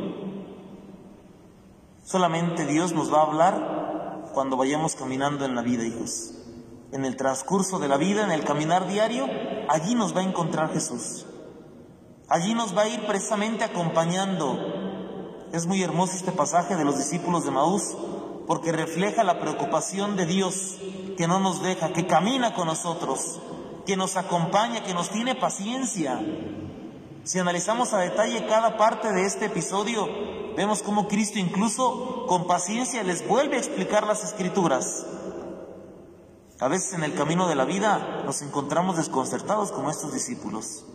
Solamente 2.02 2.64
Dios 2.64 2.94
nos 2.94 3.12
va 3.12 3.18
a 3.18 3.26
hablar 3.26 4.30
cuando 4.32 4.56
vayamos 4.56 4.94
caminando 4.94 5.44
en 5.44 5.54
la 5.54 5.60
vida, 5.60 5.84
hijos. 5.84 6.32
En 6.94 7.04
el 7.04 7.16
transcurso 7.16 7.80
de 7.80 7.88
la 7.88 7.96
vida, 7.96 8.22
en 8.22 8.30
el 8.30 8.44
caminar 8.44 8.86
diario, 8.86 9.26
allí 9.68 9.96
nos 9.96 10.14
va 10.14 10.20
a 10.20 10.22
encontrar 10.22 10.72
Jesús. 10.72 11.26
Allí 12.28 12.54
nos 12.54 12.76
va 12.76 12.82
a 12.82 12.88
ir 12.88 13.04
precisamente 13.04 13.64
acompañando. 13.64 14.56
Es 15.52 15.66
muy 15.66 15.82
hermoso 15.82 16.12
este 16.14 16.30
pasaje 16.30 16.76
de 16.76 16.84
los 16.84 16.96
discípulos 16.96 17.44
de 17.44 17.50
Maús, 17.50 17.96
porque 18.46 18.70
refleja 18.70 19.24
la 19.24 19.40
preocupación 19.40 20.14
de 20.14 20.24
Dios 20.24 20.76
que 21.16 21.26
no 21.26 21.40
nos 21.40 21.64
deja, 21.64 21.92
que 21.92 22.06
camina 22.06 22.54
con 22.54 22.68
nosotros, 22.68 23.40
que 23.84 23.96
nos 23.96 24.16
acompaña, 24.16 24.84
que 24.84 24.94
nos 24.94 25.10
tiene 25.10 25.34
paciencia. 25.34 26.20
Si 27.24 27.40
analizamos 27.40 27.92
a 27.92 27.98
detalle 27.98 28.46
cada 28.46 28.76
parte 28.76 29.12
de 29.12 29.26
este 29.26 29.46
episodio, 29.46 30.08
vemos 30.56 30.84
cómo 30.84 31.08
Cristo 31.08 31.40
incluso 31.40 32.26
con 32.28 32.46
paciencia 32.46 33.02
les 33.02 33.26
vuelve 33.26 33.56
a 33.56 33.58
explicar 33.58 34.06
las 34.06 34.22
escrituras. 34.22 35.04
A 36.64 36.68
veces 36.68 36.94
en 36.94 37.04
el 37.04 37.14
camino 37.14 37.46
de 37.46 37.56
la 37.56 37.66
vida 37.66 38.22
nos 38.24 38.40
encontramos 38.40 38.96
desconcertados 38.96 39.70
como 39.70 39.90
estos 39.90 40.14
discípulos. 40.14 40.86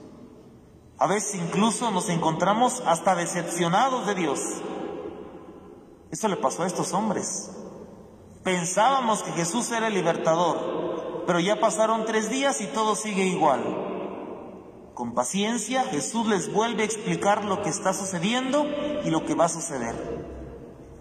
A 0.97 1.05
veces 1.05 1.35
incluso 1.35 1.91
nos 1.91 2.09
encontramos 2.09 2.81
hasta 2.87 3.13
decepcionados 3.13 4.07
de 4.07 4.15
Dios. 4.15 4.39
Esto 6.09 6.27
le 6.27 6.37
pasó 6.37 6.63
a 6.63 6.65
estos 6.65 6.91
hombres. 6.93 7.51
Pensábamos 8.43 9.21
que 9.21 9.31
Jesús 9.33 9.71
era 9.71 9.89
el 9.89 9.93
libertador, 9.93 11.25
pero 11.27 11.39
ya 11.39 11.59
pasaron 11.59 12.03
tres 12.03 12.31
días 12.31 12.61
y 12.61 12.65
todo 12.65 12.95
sigue 12.95 13.27
igual. 13.27 13.61
Con 14.95 15.13
paciencia 15.13 15.83
Jesús 15.83 16.25
les 16.25 16.51
vuelve 16.51 16.81
a 16.81 16.85
explicar 16.87 17.45
lo 17.45 17.61
que 17.61 17.69
está 17.69 17.93
sucediendo 17.93 18.65
y 19.05 19.11
lo 19.11 19.23
que 19.23 19.35
va 19.35 19.45
a 19.45 19.49
suceder. 19.49 20.25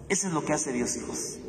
Eso 0.09 0.27
es 0.27 0.33
lo 0.33 0.45
que 0.45 0.53
hace 0.53 0.71
Dios, 0.71 0.95
hijos. 0.95 1.39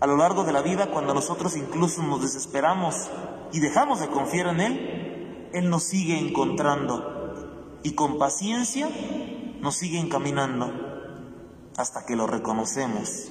A 0.00 0.06
lo 0.06 0.16
largo 0.16 0.44
de 0.44 0.52
la 0.52 0.62
vida, 0.62 0.90
cuando 0.90 1.12
nosotros 1.12 1.56
incluso 1.56 2.02
nos 2.02 2.22
desesperamos 2.22 3.08
y 3.52 3.60
dejamos 3.60 4.00
de 4.00 4.08
confiar 4.08 4.46
en 4.48 4.60
Él, 4.60 5.50
Él 5.52 5.70
nos 5.70 5.84
sigue 5.84 6.18
encontrando 6.18 7.78
y 7.82 7.92
con 7.94 8.18
paciencia 8.18 8.88
nos 9.60 9.74
sigue 9.76 9.98
encaminando 9.98 10.72
hasta 11.76 12.06
que 12.06 12.14
lo 12.14 12.26
reconocemos. 12.26 13.28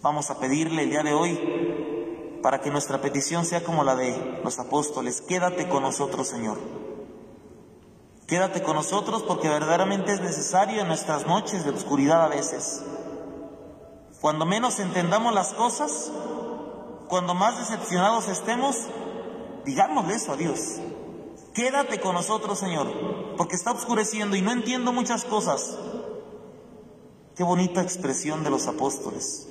Vamos 0.00 0.30
a 0.30 0.38
pedirle 0.38 0.84
el 0.84 0.90
día 0.90 1.02
de 1.02 1.12
hoy 1.12 2.38
para 2.42 2.60
que 2.60 2.70
nuestra 2.70 3.00
petición 3.00 3.44
sea 3.44 3.64
como 3.64 3.84
la 3.84 3.94
de 3.94 4.40
los 4.44 4.58
apóstoles. 4.58 5.20
Quédate 5.20 5.68
con 5.68 5.82
nosotros, 5.82 6.28
Señor. 6.28 6.58
Quédate 8.26 8.62
con 8.62 8.76
nosotros 8.76 9.22
porque 9.22 9.48
verdaderamente 9.48 10.12
es 10.12 10.20
necesario 10.20 10.82
en 10.82 10.88
nuestras 10.88 11.26
noches 11.26 11.64
de 11.64 11.70
oscuridad 11.70 12.22
a 12.22 12.28
veces. 12.28 12.82
Cuando 14.20 14.46
menos 14.46 14.78
entendamos 14.80 15.32
las 15.32 15.54
cosas, 15.54 16.10
cuando 17.08 17.34
más 17.34 17.58
decepcionados 17.58 18.28
estemos, 18.28 18.76
digámosle 19.64 20.14
eso 20.14 20.32
a 20.32 20.36
Dios. 20.36 20.80
Quédate 21.54 22.00
con 22.00 22.14
nosotros, 22.14 22.58
Señor, 22.58 22.86
porque 23.36 23.56
está 23.56 23.72
oscureciendo 23.72 24.36
y 24.36 24.42
no 24.42 24.52
entiendo 24.52 24.92
muchas 24.92 25.24
cosas. 25.24 25.76
Qué 27.34 27.44
bonita 27.44 27.82
expresión 27.82 28.42
de 28.44 28.50
los 28.50 28.66
apóstoles. 28.66 29.48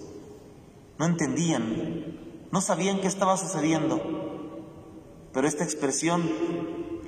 No 0.99 1.05
entendían, 1.05 2.47
no 2.51 2.61
sabían 2.61 2.99
qué 2.99 3.07
estaba 3.07 3.37
sucediendo, 3.37 4.01
pero 5.33 5.47
esta 5.47 5.63
expresión 5.63 6.29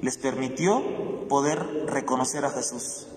les 0.02 0.18
permitió 0.18 1.28
poder 1.28 1.86
reconocer 1.88 2.46
a 2.46 2.52
Jesús. 2.52 3.08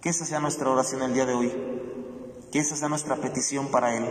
Que 0.00 0.08
esa 0.08 0.24
sea 0.24 0.40
nuestra 0.40 0.70
oración 0.70 1.02
el 1.02 1.14
día 1.14 1.26
de 1.26 1.34
hoy, 1.34 1.52
que 2.52 2.60
esa 2.60 2.76
sea 2.76 2.88
nuestra 2.88 3.16
petición 3.16 3.68
para 3.68 3.96
Él, 3.96 4.04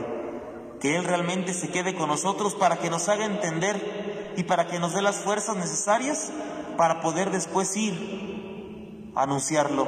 que 0.81 0.97
Él 0.97 1.05
realmente 1.05 1.53
se 1.53 1.69
quede 1.69 1.95
con 1.95 2.09
nosotros 2.09 2.55
para 2.55 2.79
que 2.79 2.89
nos 2.89 3.07
haga 3.07 3.25
entender 3.25 4.33
y 4.35 4.43
para 4.43 4.67
que 4.67 4.79
nos 4.79 4.93
dé 4.93 5.01
las 5.01 5.17
fuerzas 5.17 5.55
necesarias 5.55 6.31
para 6.75 7.01
poder 7.01 7.31
después 7.31 7.77
ir 7.77 9.11
a 9.15 9.23
anunciarlo. 9.23 9.87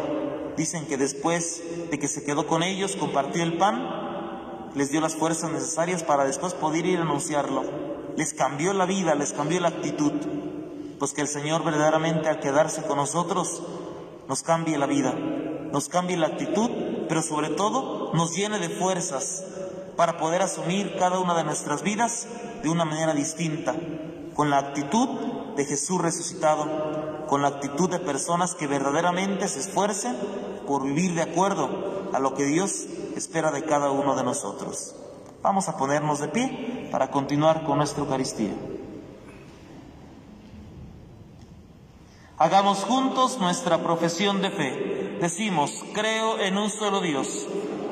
Dicen 0.55 0.85
que 0.85 0.97
después 0.97 1.61
de 1.91 1.99
que 1.99 2.07
se 2.07 2.23
quedó 2.23 2.47
con 2.47 2.63
ellos, 2.63 2.95
compartió 2.95 3.43
el 3.43 3.57
pan, 3.57 4.71
les 4.75 4.91
dio 4.91 5.01
las 5.01 5.15
fuerzas 5.15 5.51
necesarias 5.51 6.03
para 6.03 6.23
después 6.23 6.53
poder 6.53 6.85
ir 6.85 6.99
a 6.99 7.01
anunciarlo. 7.01 7.63
Les 8.15 8.33
cambió 8.33 8.71
la 8.73 8.85
vida, 8.85 9.15
les 9.15 9.33
cambió 9.33 9.59
la 9.59 9.69
actitud 9.69 10.13
pues 11.03 11.11
que 11.11 11.19
el 11.19 11.27
Señor 11.27 11.65
verdaderamente 11.65 12.29
al 12.29 12.39
quedarse 12.39 12.83
con 12.83 12.95
nosotros 12.95 13.61
nos 14.29 14.41
cambie 14.41 14.77
la 14.77 14.85
vida, 14.85 15.13
nos 15.13 15.89
cambie 15.89 16.15
la 16.15 16.27
actitud, 16.27 16.69
pero 17.09 17.21
sobre 17.21 17.49
todo 17.49 18.02
nos 18.13 18.35
llene 18.35 18.59
de 18.59 18.69
fuerzas 18.69 19.43
para 19.95 20.17
poder 20.17 20.41
asumir 20.41 20.95
cada 20.97 21.19
una 21.19 21.35
de 21.35 21.43
nuestras 21.43 21.83
vidas 21.83 22.27
de 22.61 22.69
una 22.69 22.85
manera 22.85 23.13
distinta, 23.13 23.75
con 24.35 24.49
la 24.49 24.57
actitud 24.57 25.07
de 25.55 25.65
Jesús 25.65 26.01
resucitado, 26.01 27.25
con 27.27 27.41
la 27.41 27.49
actitud 27.49 27.89
de 27.89 27.99
personas 27.99 28.55
que 28.55 28.67
verdaderamente 28.67 29.47
se 29.47 29.59
esfuercen 29.59 30.15
por 30.67 30.83
vivir 30.83 31.13
de 31.13 31.21
acuerdo 31.21 32.09
a 32.13 32.19
lo 32.19 32.33
que 32.33 32.45
Dios 32.45 32.85
espera 33.15 33.51
de 33.51 33.63
cada 33.63 33.91
uno 33.91 34.15
de 34.15 34.23
nosotros. 34.23 34.95
Vamos 35.41 35.67
a 35.67 35.77
ponernos 35.77 36.19
de 36.19 36.29
pie 36.29 36.87
para 36.91 37.11
continuar 37.11 37.63
con 37.63 37.77
nuestra 37.77 38.03
Eucaristía. 38.03 38.53
Hagamos 42.37 42.79
juntos 42.79 43.39
nuestra 43.39 43.83
profesión 43.83 44.41
de 44.41 44.49
fe. 44.49 45.17
Decimos, 45.21 45.83
creo 45.93 46.39
en 46.39 46.57
un 46.57 46.69
solo 46.69 46.99
Dios, 46.99 47.47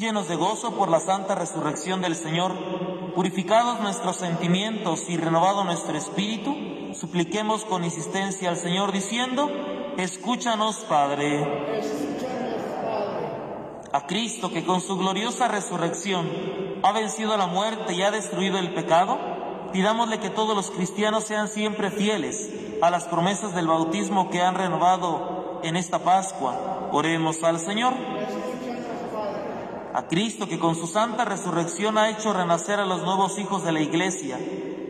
Llenos 0.00 0.28
de 0.28 0.36
gozo 0.36 0.76
por 0.76 0.88
la 0.88 0.98
santa 0.98 1.34
resurrección 1.34 2.00
del 2.00 2.16
Señor, 2.16 2.54
purificados 3.14 3.80
nuestros 3.80 4.16
sentimientos 4.16 5.10
y 5.10 5.18
renovado 5.18 5.62
nuestro 5.62 5.94
espíritu, 5.94 6.56
supliquemos 6.94 7.66
con 7.66 7.84
insistencia 7.84 8.48
al 8.48 8.56
Señor 8.56 8.92
diciendo, 8.92 9.50
escúchanos 9.98 10.76
Padre. 10.88 11.82
A 13.92 14.06
Cristo 14.06 14.50
que 14.50 14.64
con 14.64 14.80
su 14.80 14.96
gloriosa 14.96 15.48
resurrección 15.48 16.26
ha 16.82 16.92
vencido 16.92 17.36
la 17.36 17.46
muerte 17.46 17.92
y 17.92 18.00
ha 18.00 18.10
destruido 18.10 18.56
el 18.56 18.72
pecado, 18.72 19.18
pidámosle 19.70 20.18
que 20.18 20.30
todos 20.30 20.56
los 20.56 20.70
cristianos 20.70 21.24
sean 21.24 21.46
siempre 21.46 21.90
fieles 21.90 22.48
a 22.80 22.88
las 22.88 23.04
promesas 23.04 23.54
del 23.54 23.66
bautismo 23.66 24.30
que 24.30 24.40
han 24.40 24.54
renovado 24.54 25.60
en 25.62 25.76
esta 25.76 25.98
Pascua. 25.98 26.88
Oremos 26.90 27.42
al 27.42 27.60
Señor. 27.60 27.92
A 29.92 30.06
Cristo 30.06 30.48
que 30.48 30.60
con 30.60 30.76
su 30.76 30.86
santa 30.86 31.24
resurrección 31.24 31.98
ha 31.98 32.10
hecho 32.10 32.32
renacer 32.32 32.78
a 32.78 32.86
los 32.86 33.02
nuevos 33.02 33.38
hijos 33.40 33.64
de 33.64 33.72
la 33.72 33.80
Iglesia, 33.80 34.38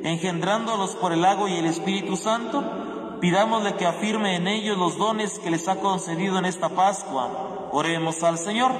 engendrándolos 0.04 0.94
por 0.96 1.12
el 1.12 1.24
agua 1.24 1.48
y 1.48 1.56
el 1.56 1.64
Espíritu 1.64 2.16
Santo, 2.16 3.18
pidámosle 3.18 3.76
que 3.76 3.86
afirme 3.86 4.36
en 4.36 4.46
ellos 4.46 4.76
los 4.76 4.98
dones 4.98 5.38
que 5.38 5.50
les 5.50 5.68
ha 5.68 5.76
concedido 5.76 6.38
en 6.38 6.44
esta 6.44 6.68
Pascua. 6.68 7.68
Oremos 7.72 8.22
al 8.22 8.36
Señor. 8.36 8.72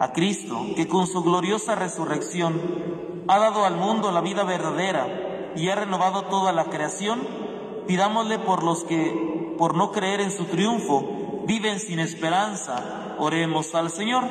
A 0.00 0.12
Cristo 0.12 0.66
que 0.76 0.86
con 0.86 1.06
su 1.06 1.22
gloriosa 1.22 1.74
resurrección 1.74 2.60
ha 3.28 3.38
dado 3.38 3.64
al 3.64 3.76
mundo 3.76 4.12
la 4.12 4.20
vida 4.20 4.44
verdadera 4.44 5.52
y 5.56 5.70
ha 5.70 5.74
renovado 5.74 6.24
toda 6.24 6.52
la 6.52 6.64
creación, 6.64 7.26
pidámosle 7.86 8.38
por 8.38 8.62
los 8.62 8.84
que, 8.84 9.54
por 9.56 9.74
no 9.74 9.90
creer 9.90 10.20
en 10.20 10.30
su 10.30 10.44
triunfo, 10.44 11.44
viven 11.46 11.80
sin 11.80 11.98
esperanza. 11.98 13.07
Oremos 13.18 13.74
al 13.74 13.90
Señor. 13.90 14.24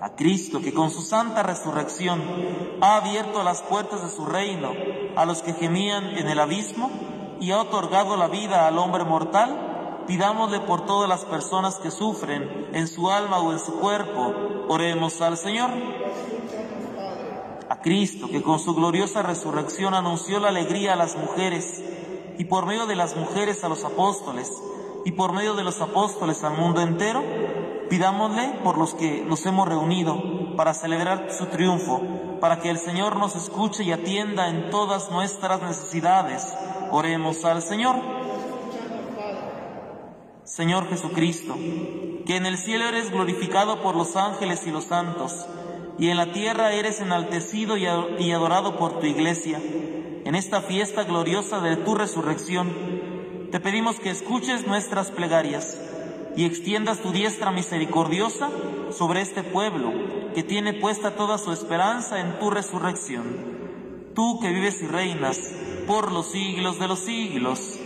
A 0.00 0.16
Cristo, 0.16 0.60
que 0.60 0.72
con 0.72 0.90
su 0.90 1.02
santa 1.02 1.42
resurrección 1.42 2.22
ha 2.80 2.96
abierto 2.96 3.42
las 3.42 3.62
puertas 3.62 4.02
de 4.02 4.10
su 4.10 4.24
reino 4.24 4.72
a 5.16 5.24
los 5.26 5.42
que 5.42 5.52
gemían 5.52 6.16
en 6.16 6.28
el 6.28 6.40
abismo 6.40 6.90
y 7.40 7.50
ha 7.50 7.60
otorgado 7.60 8.16
la 8.16 8.28
vida 8.28 8.66
al 8.66 8.78
hombre 8.78 9.04
mortal, 9.04 10.04
pidámosle 10.06 10.60
por 10.60 10.86
todas 10.86 11.08
las 11.08 11.24
personas 11.24 11.76
que 11.76 11.90
sufren 11.90 12.68
en 12.72 12.88
su 12.88 13.10
alma 13.10 13.38
o 13.38 13.52
en 13.52 13.58
su 13.58 13.78
cuerpo. 13.78 14.34
Oremos 14.68 15.20
al 15.20 15.36
Señor. 15.36 15.70
Cristo, 17.82 18.28
que 18.28 18.42
con 18.42 18.58
su 18.58 18.74
gloriosa 18.74 19.22
resurrección 19.22 19.94
anunció 19.94 20.38
la 20.38 20.48
alegría 20.48 20.92
a 20.92 20.96
las 20.96 21.16
mujeres, 21.16 21.82
y 22.38 22.44
por 22.44 22.66
medio 22.66 22.86
de 22.86 22.96
las 22.96 23.16
mujeres 23.16 23.64
a 23.64 23.68
los 23.68 23.84
apóstoles, 23.84 24.50
y 25.04 25.12
por 25.12 25.32
medio 25.32 25.54
de 25.54 25.64
los 25.64 25.80
apóstoles 25.80 26.42
al 26.44 26.56
mundo 26.56 26.80
entero, 26.80 27.22
pidámosle 27.88 28.60
por 28.62 28.78
los 28.78 28.94
que 28.94 29.24
nos 29.24 29.44
hemos 29.46 29.68
reunido 29.68 30.56
para 30.56 30.74
celebrar 30.74 31.32
su 31.32 31.46
triunfo, 31.46 32.00
para 32.40 32.60
que 32.60 32.70
el 32.70 32.78
Señor 32.78 33.16
nos 33.16 33.34
escuche 33.36 33.82
y 33.84 33.92
atienda 33.92 34.48
en 34.48 34.70
todas 34.70 35.10
nuestras 35.10 35.60
necesidades. 35.62 36.54
Oremos 36.90 37.44
al 37.44 37.62
Señor. 37.62 37.96
Señor 40.44 40.88
Jesucristo, 40.88 41.54
que 42.26 42.36
en 42.36 42.44
el 42.44 42.58
cielo 42.58 42.86
eres 42.86 43.10
glorificado 43.10 43.82
por 43.82 43.94
los 43.94 44.16
ángeles 44.16 44.66
y 44.66 44.70
los 44.70 44.84
santos, 44.84 45.46
y 45.98 46.08
en 46.08 46.16
la 46.16 46.32
tierra 46.32 46.72
eres 46.72 47.00
enaltecido 47.00 47.76
y 47.76 47.86
adorado 47.86 48.76
por 48.76 48.98
tu 48.98 49.06
iglesia. 49.06 49.60
En 50.24 50.34
esta 50.34 50.60
fiesta 50.60 51.04
gloriosa 51.04 51.60
de 51.60 51.76
tu 51.76 51.94
resurrección, 51.94 52.72
te 53.50 53.58
pedimos 53.58 53.98
que 53.98 54.10
escuches 54.10 54.66
nuestras 54.66 55.10
plegarias 55.10 55.76
y 56.36 56.44
extiendas 56.44 57.00
tu 57.00 57.10
diestra 57.10 57.50
misericordiosa 57.50 58.48
sobre 58.92 59.20
este 59.22 59.42
pueblo 59.42 59.92
que 60.34 60.44
tiene 60.44 60.74
puesta 60.74 61.16
toda 61.16 61.36
su 61.38 61.52
esperanza 61.52 62.20
en 62.20 62.38
tu 62.38 62.50
resurrección. 62.50 63.24
Tú 64.14 64.38
que 64.40 64.50
vives 64.50 64.80
y 64.82 64.86
reinas 64.86 65.38
por 65.86 66.12
los 66.12 66.30
siglos 66.30 66.78
de 66.78 66.88
los 66.88 67.00
siglos. 67.00 67.78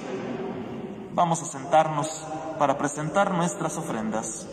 Vamos 1.14 1.40
a 1.42 1.46
sentarnos 1.46 2.24
para 2.58 2.76
presentar 2.76 3.32
nuestras 3.32 3.78
ofrendas. 3.78 4.46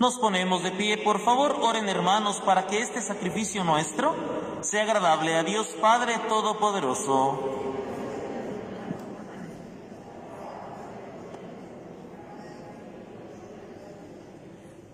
Nos 0.00 0.16
ponemos 0.16 0.62
de 0.62 0.70
pie, 0.70 0.96
por 0.96 1.20
favor, 1.20 1.58
oren 1.60 1.86
hermanos 1.86 2.40
para 2.40 2.66
que 2.66 2.80
este 2.80 3.02
sacrificio 3.02 3.64
nuestro 3.64 4.16
sea 4.62 4.84
agradable 4.84 5.34
a 5.34 5.42
Dios 5.42 5.66
Padre 5.78 6.14
Todopoderoso. 6.26 7.38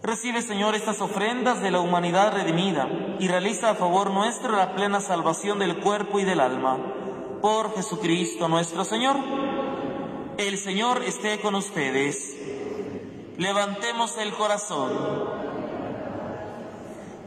Recibe, 0.02 0.42
Señor, 0.42 0.74
estas 0.74 1.00
ofrendas 1.00 1.62
de 1.62 1.70
la 1.70 1.78
humanidad 1.78 2.32
redimida 2.32 2.88
y 3.20 3.28
realiza 3.28 3.70
a 3.70 3.74
favor 3.76 4.10
nuestro 4.10 4.56
la 4.56 4.74
plena 4.74 5.00
salvación 5.00 5.60
del 5.60 5.78
cuerpo 5.78 6.18
y 6.18 6.24
del 6.24 6.40
alma. 6.40 6.78
Por 7.40 7.72
Jesucristo 7.76 8.48
nuestro 8.48 8.84
Señor. 8.84 9.14
El 10.36 10.58
Señor 10.58 11.04
esté 11.04 11.40
con 11.40 11.54
ustedes. 11.54 12.35
Levantemos 13.38 14.16
el 14.16 14.32
corazón. 14.32 14.92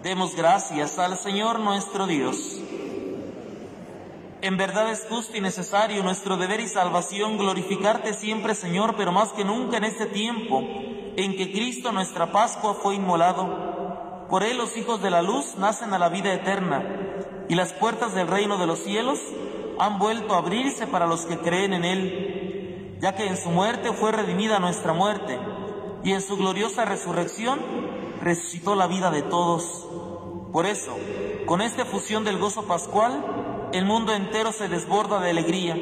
Demos 0.01 0.35
gracias 0.35 0.97
al 0.97 1.15
Señor 1.15 1.59
nuestro 1.59 2.07
Dios. 2.07 2.59
En 4.41 4.57
verdad 4.57 4.89
es 4.89 5.05
justo 5.07 5.37
y 5.37 5.41
necesario 5.41 6.01
nuestro 6.01 6.37
deber 6.37 6.61
y 6.61 6.67
salvación 6.67 7.37
glorificarte 7.37 8.15
siempre, 8.15 8.55
Señor, 8.55 8.95
pero 8.97 9.11
más 9.11 9.33
que 9.33 9.45
nunca 9.45 9.77
en 9.77 9.83
este 9.83 10.07
tiempo 10.07 10.63
en 11.15 11.37
que 11.37 11.51
Cristo 11.51 11.91
nuestra 11.91 12.31
Pascua 12.31 12.73
fue 12.73 12.95
inmolado. 12.95 14.25
Por 14.31 14.41
él 14.41 14.57
los 14.57 14.77
hijos 14.77 15.03
de 15.03 15.11
la 15.11 15.21
luz 15.21 15.57
nacen 15.57 15.93
a 15.93 15.99
la 15.99 16.09
vida 16.09 16.33
eterna 16.33 16.83
y 17.49 17.53
las 17.53 17.71
puertas 17.73 18.15
del 18.15 18.27
reino 18.27 18.57
de 18.57 18.65
los 18.65 18.79
cielos 18.79 19.19
han 19.77 19.99
vuelto 19.99 20.33
a 20.33 20.39
abrirse 20.39 20.87
para 20.87 21.05
los 21.05 21.27
que 21.27 21.37
creen 21.37 21.73
en 21.73 21.85
él, 21.85 22.97
ya 22.99 23.13
que 23.13 23.27
en 23.27 23.37
su 23.37 23.51
muerte 23.51 23.93
fue 23.93 24.11
redimida 24.11 24.57
nuestra 24.57 24.93
muerte 24.93 25.37
y 26.03 26.11
en 26.11 26.21
su 26.21 26.37
gloriosa 26.37 26.85
resurrección 26.85 27.59
resucitó 28.21 28.75
la 28.75 28.87
vida 28.87 29.11
de 29.11 29.21
todos. 29.21 29.87
Por 30.51 30.65
eso, 30.65 30.97
con 31.45 31.61
esta 31.61 31.85
fusión 31.85 32.23
del 32.23 32.37
gozo 32.37 32.65
pascual, 32.65 33.69
el 33.73 33.85
mundo 33.85 34.13
entero 34.13 34.51
se 34.51 34.67
desborda 34.67 35.19
de 35.19 35.29
alegría 35.29 35.75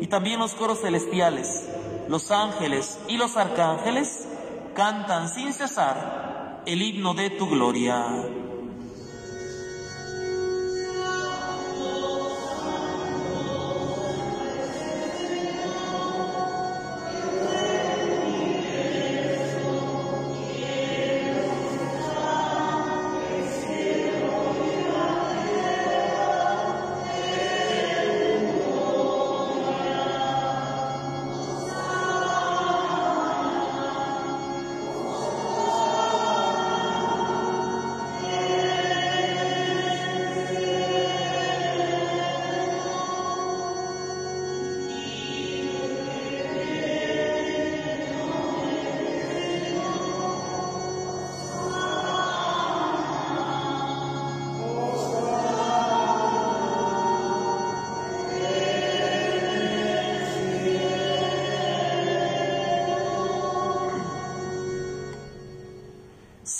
y 0.00 0.06
también 0.06 0.38
los 0.38 0.54
coros 0.54 0.80
celestiales, 0.80 1.68
los 2.08 2.30
ángeles 2.30 2.98
y 3.08 3.16
los 3.16 3.36
arcángeles 3.36 4.28
cantan 4.74 5.28
sin 5.28 5.52
cesar 5.52 6.62
el 6.66 6.82
himno 6.82 7.14
de 7.14 7.30
tu 7.30 7.48
gloria. 7.48 8.04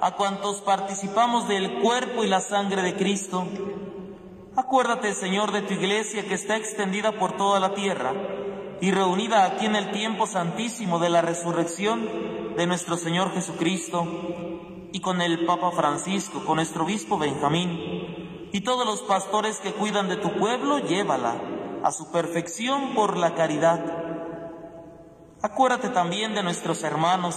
a 0.00 0.12
cuantos 0.12 0.60
participamos 0.60 1.48
del 1.48 1.80
cuerpo 1.80 2.24
y 2.24 2.28
la 2.28 2.40
sangre 2.40 2.82
de 2.82 2.96
Cristo. 2.96 3.46
Acuérdate, 4.56 5.14
Señor, 5.14 5.52
de 5.52 5.62
tu 5.62 5.74
iglesia 5.74 6.24
que 6.26 6.34
está 6.34 6.56
extendida 6.56 7.12
por 7.12 7.36
toda 7.36 7.60
la 7.60 7.74
tierra 7.74 8.12
y 8.80 8.90
reunida 8.90 9.44
aquí 9.44 9.66
en 9.66 9.76
el 9.76 9.90
tiempo 9.90 10.26
santísimo 10.26 10.98
de 10.98 11.10
la 11.10 11.20
resurrección 11.20 12.56
de 12.56 12.66
nuestro 12.66 12.96
Señor 12.96 13.32
Jesucristo, 13.32 14.06
y 14.92 15.00
con 15.00 15.20
el 15.20 15.44
Papa 15.44 15.70
Francisco, 15.72 16.44
con 16.44 16.56
nuestro 16.56 16.84
obispo 16.84 17.18
Benjamín, 17.18 18.48
y 18.52 18.60
todos 18.62 18.86
los 18.86 19.02
pastores 19.02 19.58
que 19.58 19.72
cuidan 19.72 20.08
de 20.08 20.16
tu 20.16 20.32
pueblo, 20.38 20.78
llévala 20.78 21.40
a 21.84 21.92
su 21.92 22.10
perfección 22.10 22.94
por 22.94 23.16
la 23.16 23.34
caridad. 23.34 23.80
Acuérdate 25.42 25.90
también 25.90 26.34
de 26.34 26.42
nuestros 26.42 26.82
hermanos 26.82 27.36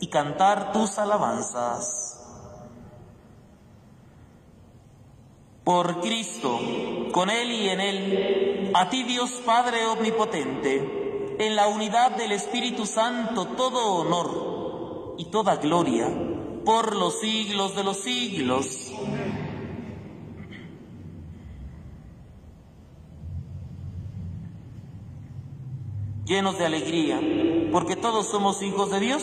y 0.00 0.08
cantar 0.08 0.72
tus 0.72 0.98
alabanzas. 0.98 2.12
Por 5.64 6.00
Cristo, 6.00 6.60
con 7.12 7.28
Él 7.28 7.50
y 7.50 7.68
en 7.68 7.80
Él, 7.80 8.72
a 8.74 8.88
ti 8.88 9.02
Dios 9.02 9.30
Padre 9.44 9.84
Omnipotente, 9.86 11.36
en 11.38 11.56
la 11.56 11.66
unidad 11.66 12.12
del 12.12 12.32
Espíritu 12.32 12.86
Santo, 12.86 13.48
todo 13.48 13.96
honor 13.96 15.14
y 15.18 15.26
toda 15.26 15.56
gloria, 15.56 16.08
por 16.64 16.94
los 16.94 17.20
siglos 17.20 17.74
de 17.74 17.84
los 17.84 17.96
siglos. 17.98 18.92
Llenos 26.26 26.58
de 26.58 26.66
alegría, 26.66 27.20
porque 27.72 27.96
todos 27.96 28.26
somos 28.26 28.62
hijos 28.62 28.90
de 28.90 29.00
Dios, 29.00 29.22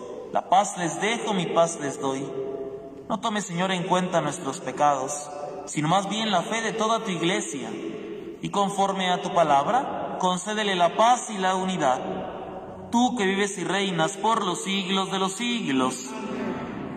la 0.31 0.47
paz 0.49 0.77
les 0.77 0.99
dejo, 1.01 1.33
mi 1.33 1.47
paz 1.47 1.79
les 1.81 1.99
doy. 1.99 2.25
No 3.09 3.19
tome, 3.19 3.41
Señor, 3.41 3.71
en 3.71 3.83
cuenta 3.83 4.21
nuestros 4.21 4.61
pecados, 4.61 5.29
sino 5.65 5.89
más 5.89 6.07
bien 6.07 6.31
la 6.31 6.41
fe 6.43 6.61
de 6.61 6.71
toda 6.71 7.03
tu 7.03 7.11
iglesia. 7.11 7.69
Y 8.41 8.49
conforme 8.49 9.11
a 9.11 9.21
tu 9.21 9.33
palabra, 9.33 10.17
concédele 10.19 10.75
la 10.75 10.95
paz 10.95 11.29
y 11.29 11.37
la 11.37 11.55
unidad. 11.55 11.99
Tú 12.91 13.15
que 13.17 13.25
vives 13.25 13.57
y 13.57 13.63
reinas 13.63 14.17
por 14.17 14.45
los 14.45 14.63
siglos 14.63 15.11
de 15.11 15.19
los 15.19 15.33
siglos. 15.33 16.09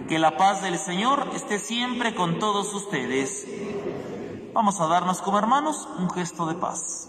Que 0.09 0.19
la 0.19 0.37
paz 0.37 0.63
del 0.63 0.79
Señor 0.79 1.31
esté 1.35 1.59
siempre 1.59 2.15
con 2.15 2.39
todos 2.39 2.73
ustedes. 2.73 3.47
Vamos 4.53 4.81
a 4.81 4.87
darnos 4.87 5.21
como 5.21 5.39
hermanos 5.39 5.89
un 5.99 6.09
gesto 6.11 6.47
de 6.47 6.55
paz. 6.55 7.09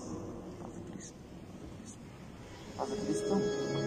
Paz 0.60 0.74
de 0.74 0.92
Cristo. 0.92 1.16
Paz 2.78 2.90
de 2.90 2.98
Cristo. 3.06 3.85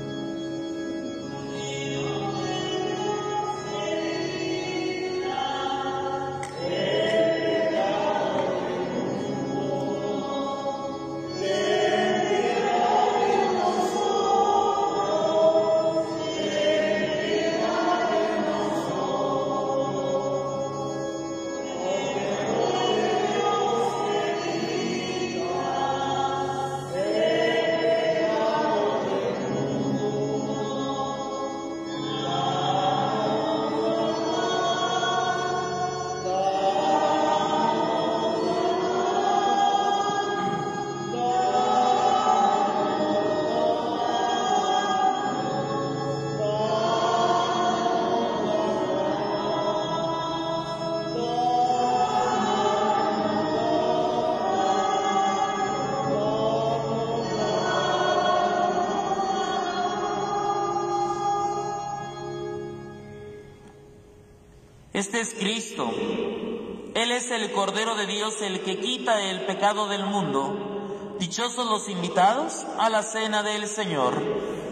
Cordero 67.69 67.97
de 67.97 68.07
Dios, 68.07 68.41
el 68.41 68.63
que 68.63 68.81
quita 68.81 69.21
el 69.21 69.45
pecado 69.45 69.89
del 69.89 70.07
mundo. 70.07 71.17
Dichosos 71.19 71.67
los 71.67 71.91
invitados 71.91 72.67
a 72.79 72.89
la 72.89 73.03
cena 73.03 73.43
del 73.43 73.67
Señor. 73.67 74.15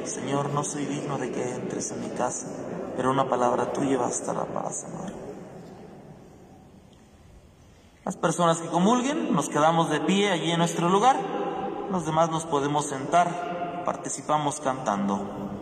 Señor, 0.04 0.48
no 0.48 0.64
soy 0.64 0.86
digno 0.86 1.18
de 1.18 1.30
que 1.30 1.56
entres 1.56 1.90
en 1.90 2.00
mi 2.00 2.08
casa, 2.16 2.46
pero 2.96 3.10
una 3.10 3.28
palabra 3.28 3.70
tuya 3.70 3.98
basta 3.98 4.32
la 4.32 4.46
paz, 4.46 4.86
Señor. 4.86 5.12
Las 8.06 8.16
personas 8.16 8.62
que 8.62 8.68
comulguen, 8.68 9.34
nos 9.34 9.50
quedamos 9.50 9.90
de 9.90 10.00
pie 10.00 10.30
allí 10.30 10.50
en 10.50 10.58
nuestro 10.58 10.88
lugar. 10.88 11.20
Los 11.90 12.06
demás 12.06 12.30
nos 12.30 12.46
podemos 12.46 12.86
sentar, 12.86 13.82
participamos 13.84 14.58
cantando. 14.60 15.55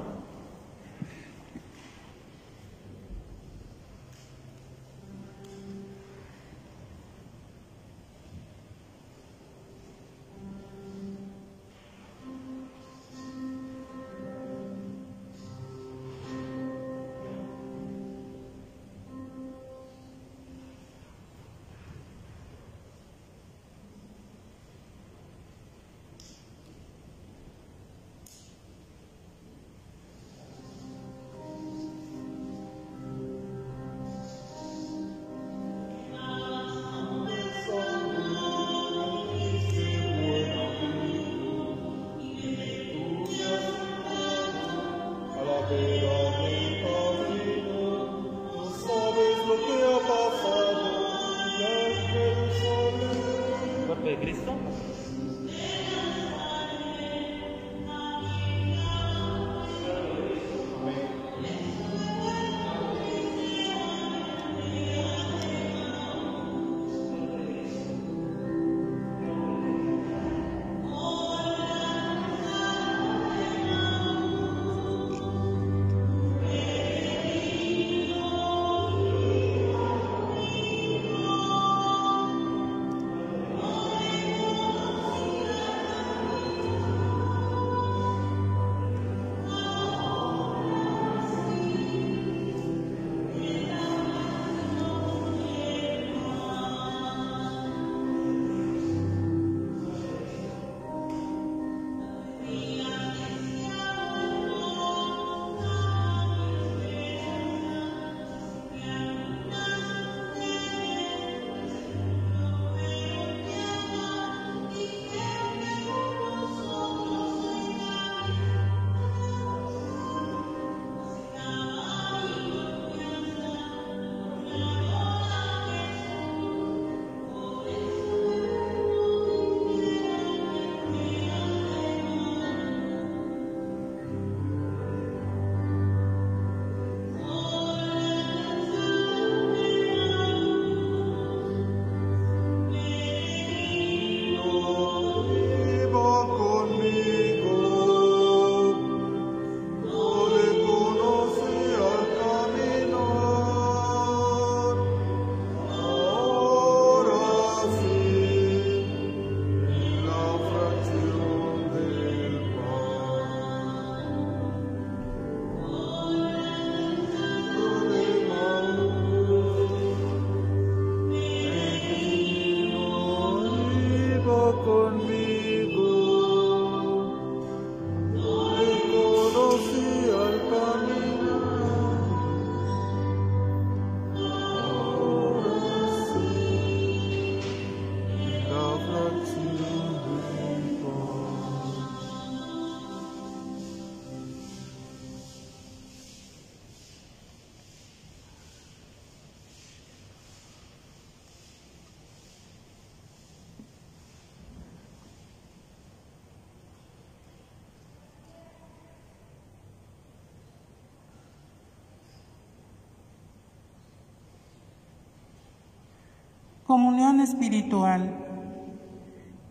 Comunión 216.65 217.21
espiritual. 217.21 218.11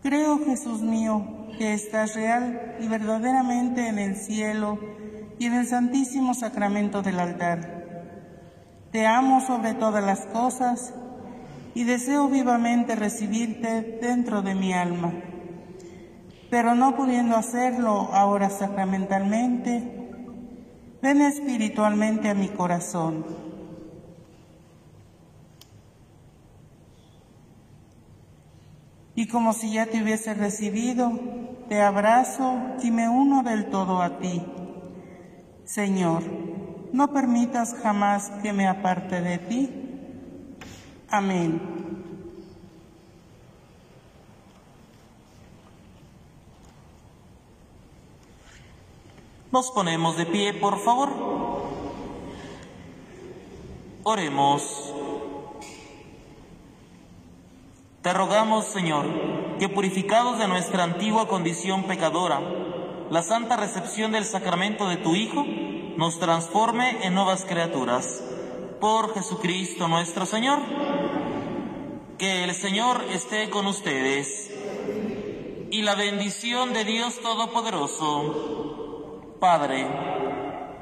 Creo, 0.02 0.44
Jesús 0.44 0.82
mío, 0.82 1.24
que 1.56 1.72
estás 1.72 2.16
real 2.16 2.74
y 2.80 2.88
verdaderamente 2.88 3.86
en 3.86 4.00
el 4.00 4.16
cielo 4.16 4.80
y 5.38 5.46
en 5.46 5.54
el 5.54 5.66
santísimo 5.68 6.34
sacramento 6.34 7.02
del 7.02 7.20
altar. 7.20 7.84
Te 8.90 9.06
amo 9.06 9.40
sobre 9.40 9.74
todas 9.74 10.02
las 10.02 10.26
cosas 10.26 10.92
y 11.72 11.84
deseo 11.84 12.28
vivamente 12.28 12.96
recibirte 12.96 13.96
dentro 14.02 14.42
de 14.42 14.56
mi 14.56 14.72
alma. 14.72 15.12
Pero 16.50 16.74
no 16.74 16.96
pudiendo 16.96 17.36
hacerlo 17.36 18.08
ahora 18.12 18.50
sacramentalmente, 18.50 20.10
ven 21.00 21.20
espiritualmente 21.20 22.28
a 22.28 22.34
mi 22.34 22.48
corazón 22.48 23.53
Y 29.16 29.28
como 29.28 29.52
si 29.52 29.72
ya 29.72 29.86
te 29.86 30.02
hubiese 30.02 30.34
recibido, 30.34 31.12
te 31.68 31.80
abrazo 31.80 32.58
y 32.82 32.90
me 32.90 33.08
uno 33.08 33.42
del 33.42 33.70
todo 33.70 34.02
a 34.02 34.18
ti. 34.18 34.42
Señor, 35.64 36.22
no 36.92 37.12
permitas 37.12 37.74
jamás 37.82 38.30
que 38.42 38.52
me 38.52 38.66
aparte 38.66 39.20
de 39.20 39.38
ti. 39.38 39.70
Amén. 41.08 41.60
Nos 49.50 49.70
ponemos 49.70 50.16
de 50.16 50.26
pie, 50.26 50.54
por 50.54 50.80
favor. 50.80 51.10
Oremos. 54.02 54.93
Te 58.04 58.12
rogamos, 58.12 58.66
Señor, 58.66 59.06
que 59.58 59.68
purificados 59.70 60.38
de 60.38 60.46
nuestra 60.46 60.84
antigua 60.84 61.26
condición 61.26 61.84
pecadora, 61.84 62.38
la 63.08 63.22
santa 63.22 63.56
recepción 63.56 64.12
del 64.12 64.26
sacramento 64.26 64.90
de 64.90 64.98
tu 64.98 65.14
Hijo 65.14 65.42
nos 65.96 66.18
transforme 66.18 67.06
en 67.06 67.14
nuevas 67.14 67.46
criaturas. 67.46 68.22
Por 68.78 69.14
Jesucristo 69.14 69.88
nuestro 69.88 70.26
Señor. 70.26 70.58
Que 72.18 72.44
el 72.44 72.52
Señor 72.52 73.02
esté 73.10 73.48
con 73.48 73.66
ustedes. 73.66 74.50
Y 75.70 75.80
la 75.80 75.94
bendición 75.94 76.74
de 76.74 76.84
Dios 76.84 77.18
Todopoderoso, 77.22 79.22
Padre, 79.40 79.86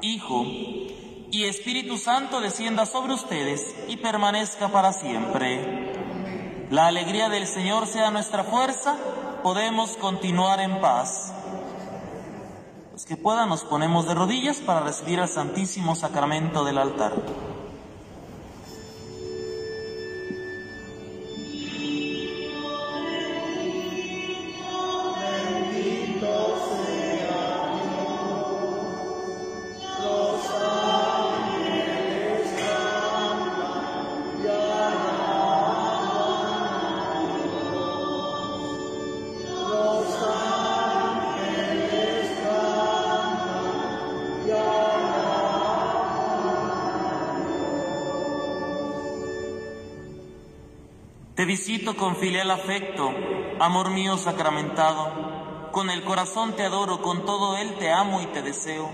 Hijo 0.01 0.43
y 0.43 1.45
Espíritu 1.45 1.97
Santo 1.97 2.41
descienda 2.41 2.85
sobre 2.85 3.13
ustedes 3.13 3.73
y 3.87 3.95
permanezca 3.95 4.67
para 4.67 4.91
siempre. 4.91 5.82
La 6.73 6.87
alegría 6.87 7.29
del 7.29 7.45
Señor 7.45 7.85
sea 7.85 8.09
nuestra 8.09 8.43
fuerza, 8.43 8.97
podemos 9.43 9.95
continuar 9.95 10.59
en 10.59 10.81
paz. 10.81 11.31
Los 12.91 13.05
que 13.05 13.15
puedan 13.15 13.49
nos 13.49 13.63
ponemos 13.63 14.07
de 14.07 14.15
rodillas 14.15 14.57
para 14.57 14.79
recibir 14.79 15.19
el 15.19 15.27
Santísimo 15.27 15.93
Sacramento 15.93 16.65
del 16.65 16.79
altar. 16.79 17.13
Te 51.35 51.45
visito 51.45 51.97
con 51.97 52.15
filial 52.15 52.51
afecto, 52.51 53.11
amor 53.59 53.89
mío 53.89 54.17
sacramentado. 54.17 55.71
Con 55.71 55.89
el 55.89 56.03
corazón 56.03 56.55
te 56.55 56.61
adoro, 56.61 57.01
con 57.01 57.25
todo 57.25 57.57
él 57.57 57.73
te 57.79 57.91
amo 57.91 58.21
y 58.21 58.27
te 58.27 58.43
deseo. 58.43 58.87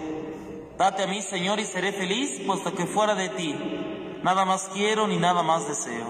Date 0.78 1.04
a 1.04 1.08
mí, 1.08 1.22
Señor, 1.22 1.60
y 1.60 1.66
seré 1.66 1.92
feliz, 1.92 2.40
puesto 2.48 2.74
que 2.74 2.86
fuera 2.86 3.14
de 3.14 3.28
ti 3.28 3.54
nada 4.24 4.46
más 4.46 4.70
quiero 4.74 5.06
ni 5.06 5.18
nada 5.18 5.44
más 5.44 5.68
deseo. 5.68 6.08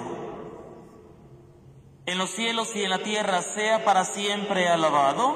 En 2.06 2.20
los 2.20 2.30
cielos 2.30 2.76
y 2.76 2.84
en 2.84 2.92
la 2.92 3.00
tierra 3.00 3.42
sea 3.42 3.84
para 3.84 4.06
siempre 4.06 4.68
alabado. 4.68 5.34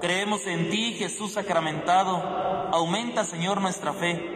Creemos 0.00 0.44
en 0.48 0.70
ti, 0.70 0.94
Jesús 0.94 1.34
sacramentado. 1.34 2.16
Aumenta, 2.72 3.24
Señor, 3.24 3.60
nuestra 3.60 3.92
fe 3.92 4.33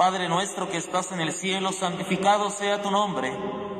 Padre 0.00 0.30
nuestro 0.30 0.70
que 0.70 0.78
estás 0.78 1.12
en 1.12 1.20
el 1.20 1.30
cielo, 1.30 1.72
santificado 1.72 2.48
sea 2.48 2.80
tu 2.80 2.90
nombre. 2.90 3.36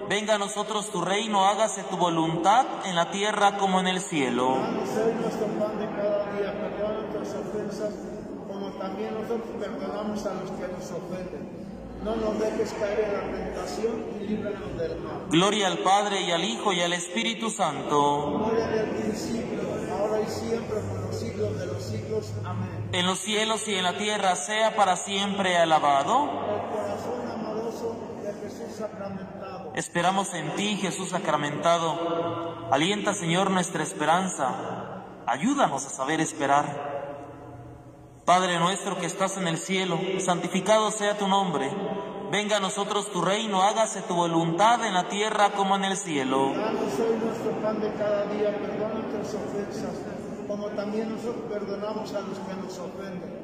Venga 0.07 0.35
a 0.35 0.39
nosotros 0.39 0.91
tu 0.91 1.01
reino, 1.01 1.47
hágase 1.47 1.83
tu 1.85 1.97
voluntad 1.97 2.67
en 2.85 2.95
la 2.95 3.11
tierra 3.11 3.57
como 3.57 3.81
en 3.81 3.87
el 3.87 4.03
cielo. 4.03 4.51
hoy 4.51 5.15
nuestro 5.19 5.47
pan 5.47 5.79
de 5.79 5.87
cada 5.87 6.31
día, 6.35 6.53
perdona 6.61 7.09
nuestras 7.09 7.41
ofensas, 7.41 7.95
como 8.47 8.69
también 8.73 9.15
nosotros 9.15 9.49
perdonamos 9.59 10.27
a 10.27 10.35
los 10.35 10.51
que 10.51 10.69
nos 10.69 10.91
ofenden. 10.91 11.49
No 12.05 12.17
nos 12.17 12.39
dejes 12.39 12.75
caer 12.75 13.01
en 13.01 13.13
la 13.15 13.39
tentación 13.39 14.05
y 14.21 14.25
líbranos 14.25 14.77
del 14.77 15.01
mal. 15.01 15.27
Gloria 15.31 15.69
al 15.69 15.79
Padre 15.79 16.21
y 16.21 16.33
al 16.33 16.45
Hijo 16.45 16.75
y 16.75 16.83
al 16.83 16.93
Espíritu 16.93 17.49
Santo. 17.49 18.41
Gloria 18.45 18.67
al 18.67 18.91
principio, 18.91 19.61
ahora 19.99 20.21
y 20.21 20.27
siempre, 20.27 20.81
por 20.81 21.00
siglos 21.21 21.59
de 21.59 21.67
los 21.67 21.83
siglos. 21.83 22.33
Amén 22.45 22.81
en 22.93 23.07
los 23.07 23.19
cielos 23.19 23.67
y 23.69 23.75
en 23.75 23.85
la 23.85 23.97
tierra, 23.97 24.35
sea 24.37 24.75
para 24.75 24.97
siempre 24.97 25.57
alabado. 25.57 26.29
Esperamos 29.75 30.35
en 30.35 30.55
ti, 30.57 30.77
Jesús 30.77 31.11
sacramentado. 31.11 32.69
Alienta, 32.71 33.15
Señor, 33.15 33.51
nuestra 33.51 33.83
esperanza. 33.83 35.05
Ayúdanos 35.27 35.87
a 35.87 35.91
saber 35.91 36.21
esperar. 36.21 36.91
Padre 38.25 38.59
nuestro 38.59 38.99
que 38.99 39.07
estás 39.07 39.37
en 39.37 39.49
el 39.49 39.59
cielo, 39.59 39.99
santificado 40.19 40.91
sea 40.91 41.17
tu 41.17 41.29
nombre. 41.29 41.71
Venga 42.31 42.59
a 42.59 42.61
nosotros 42.61 43.11
tu 43.11 43.21
reino, 43.21 43.63
hágase 43.63 44.03
tu 44.03 44.15
voluntad 44.15 44.85
en 44.85 44.95
la 44.95 45.09
tierra 45.09 45.51
como 45.51 45.75
en 45.77 45.85
el 45.85 45.97
cielo. 45.97 46.53
Danos 46.55 46.83
hoy 47.01 47.19
nuestro 47.25 47.51
pan 47.61 47.81
de 47.81 47.93
cada 47.95 48.27
día, 48.27 48.57
perdona 48.57 48.95
nuestras 48.95 49.35
ofensas 49.35 50.10
como 50.51 50.67
también 50.71 51.09
nosotros 51.15 51.45
perdonamos 51.49 52.13
a 52.13 52.21
los 52.23 52.37
que 52.41 52.55
nos 52.55 52.77
ofenden. 52.77 53.39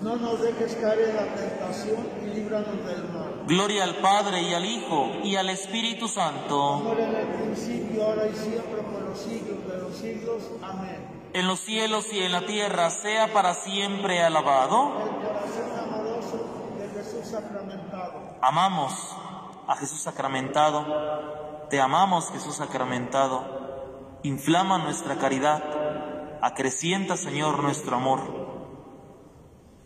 No 0.00 0.16
nos 0.16 0.40
dejes 0.40 0.76
caer 0.76 1.10
en 1.10 1.16
la 1.16 1.34
tentación 1.34 2.08
y 2.22 2.34
líbranos 2.36 2.86
del 2.86 3.04
mal. 3.12 3.44
Gloria 3.46 3.84
al 3.84 3.96
Padre 3.96 4.40
y 4.40 4.54
al 4.54 4.64
Hijo 4.64 5.10
y 5.22 5.36
al 5.36 5.50
Espíritu 5.50 6.08
Santo. 6.08 6.80
Como 6.82 6.92
en 6.94 7.14
el 7.14 7.26
principio, 7.26 8.02
ahora 8.02 8.28
y 8.28 8.34
siempre, 8.34 8.80
por 8.80 9.02
los 9.02 9.18
siglos 9.18 9.58
de 9.68 9.78
los 9.78 9.94
siglos. 9.94 10.42
Amén. 10.62 11.28
En 11.34 11.46
los 11.46 11.60
cielos 11.60 12.10
y 12.14 12.20
en 12.20 12.32
la 12.32 12.46
tierra 12.46 12.88
sea 12.88 13.30
para 13.34 13.52
siempre 13.52 14.22
alabado. 14.22 14.94
El 15.02 15.26
corazón 15.26 15.78
amoroso 15.78 16.46
de 16.78 16.88
Jesús 16.98 17.28
sacramentado. 17.30 18.38
Amamos 18.40 18.94
a 19.66 19.76
Jesús 19.76 20.00
sacramentado. 20.00 21.66
Te 21.68 21.78
amamos, 21.78 22.30
Jesús 22.30 22.56
sacramentado. 22.56 23.58
Inflama 24.22 24.78
nuestra 24.78 25.16
caridad 25.16 25.77
acrecienta, 26.42 27.16
Señor, 27.16 27.62
nuestro 27.62 27.96
amor. 27.96 28.20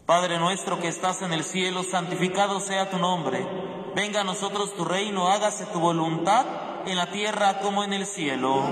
Padre 0.07 0.39
nuestro 0.39 0.79
que 0.79 0.89
estás 0.89 1.23
en 1.23 1.33
el 1.33 1.45
cielo, 1.45 1.85
santificado 1.85 2.61
sea 2.61 2.91
tu 2.91 2.99
nombre. 2.99 3.47
Venga 3.95 4.23
a 4.23 4.25
nosotros 4.25 4.75
tu 4.75 4.85
reino, 4.85 5.29
hágase 5.29 5.67
tu 5.67 5.79
voluntad 5.79 6.45
en 6.87 6.97
la 6.97 7.11
tierra 7.11 7.61
como 7.61 7.85
en 7.85 7.93
el 7.93 8.07
cielo. 8.07 8.63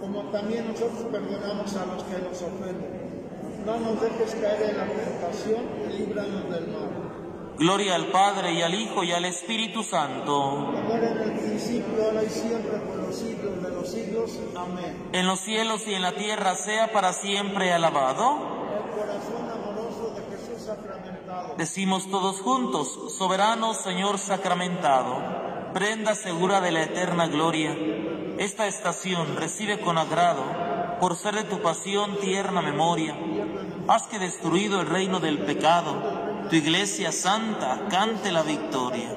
Como 0.00 0.22
también 0.30 0.68
nosotros 0.68 1.06
perdonamos 1.10 1.76
a 1.76 1.86
los 1.86 2.02
que 2.04 2.18
nos 2.18 2.42
ofenden. 2.42 3.00
No 3.64 3.78
nos 3.78 4.00
dejes 4.00 4.34
caer 4.36 4.70
en 4.70 4.76
la 4.76 4.86
tentación 4.86 5.64
y 5.84 5.98
líbranos 5.98 6.50
del 6.50 6.68
mal. 6.68 6.99
Gloria 7.60 7.94
al 7.94 8.06
Padre 8.06 8.54
y 8.54 8.62
al 8.62 8.72
Hijo 8.72 9.04
y 9.04 9.12
al 9.12 9.26
Espíritu 9.26 9.82
Santo. 9.82 10.72
en 10.90 11.02
el 11.04 11.38
principio, 11.38 12.06
ahora 12.06 12.24
y 12.24 12.30
siempre, 12.30 12.78
por 12.78 12.96
los 12.96 13.14
siglos 13.14 13.62
de 13.62 13.68
los 13.68 13.86
siglos. 13.86 14.30
Amén. 14.56 15.10
En 15.12 15.26
los 15.26 15.40
cielos 15.40 15.86
y 15.86 15.92
en 15.92 16.00
la 16.00 16.12
tierra 16.12 16.54
sea 16.54 16.90
para 16.90 17.12
siempre 17.12 17.70
alabado. 17.70 18.32
El 18.32 18.98
corazón 18.98 19.50
amoroso 19.52 20.14
de 20.16 20.38
Jesús 20.38 20.64
sacramentado. 20.64 21.54
Decimos 21.58 22.10
todos 22.10 22.40
juntos, 22.40 22.98
soberano 23.18 23.74
Señor 23.74 24.16
sacramentado, 24.16 25.18
prenda 25.74 26.14
segura 26.14 26.62
de 26.62 26.70
la 26.70 26.84
eterna 26.84 27.26
gloria. 27.26 27.76
Esta 28.38 28.68
estación 28.68 29.36
recibe 29.36 29.80
con 29.80 29.98
agrado, 29.98 30.44
por 30.98 31.14
ser 31.14 31.34
de 31.34 31.44
tu 31.44 31.60
pasión 31.60 32.16
tierna 32.20 32.62
memoria. 32.62 33.14
Haz 33.86 34.06
que 34.06 34.18
destruido 34.18 34.80
el 34.80 34.86
reino 34.86 35.20
del 35.20 35.40
pecado, 35.40 36.29
tu 36.50 36.56
iglesia 36.56 37.12
santa 37.12 37.86
cante 37.88 38.32
la 38.32 38.42
victoria. 38.42 39.16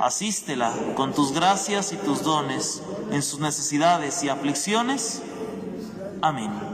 Asístela 0.00 0.72
con 0.96 1.14
tus 1.14 1.32
gracias 1.32 1.92
y 1.92 1.96
tus 1.96 2.22
dones 2.22 2.82
en 3.12 3.22
sus 3.22 3.38
necesidades 3.38 4.24
y 4.24 4.28
aflicciones. 4.28 5.22
Amén. 6.20 6.73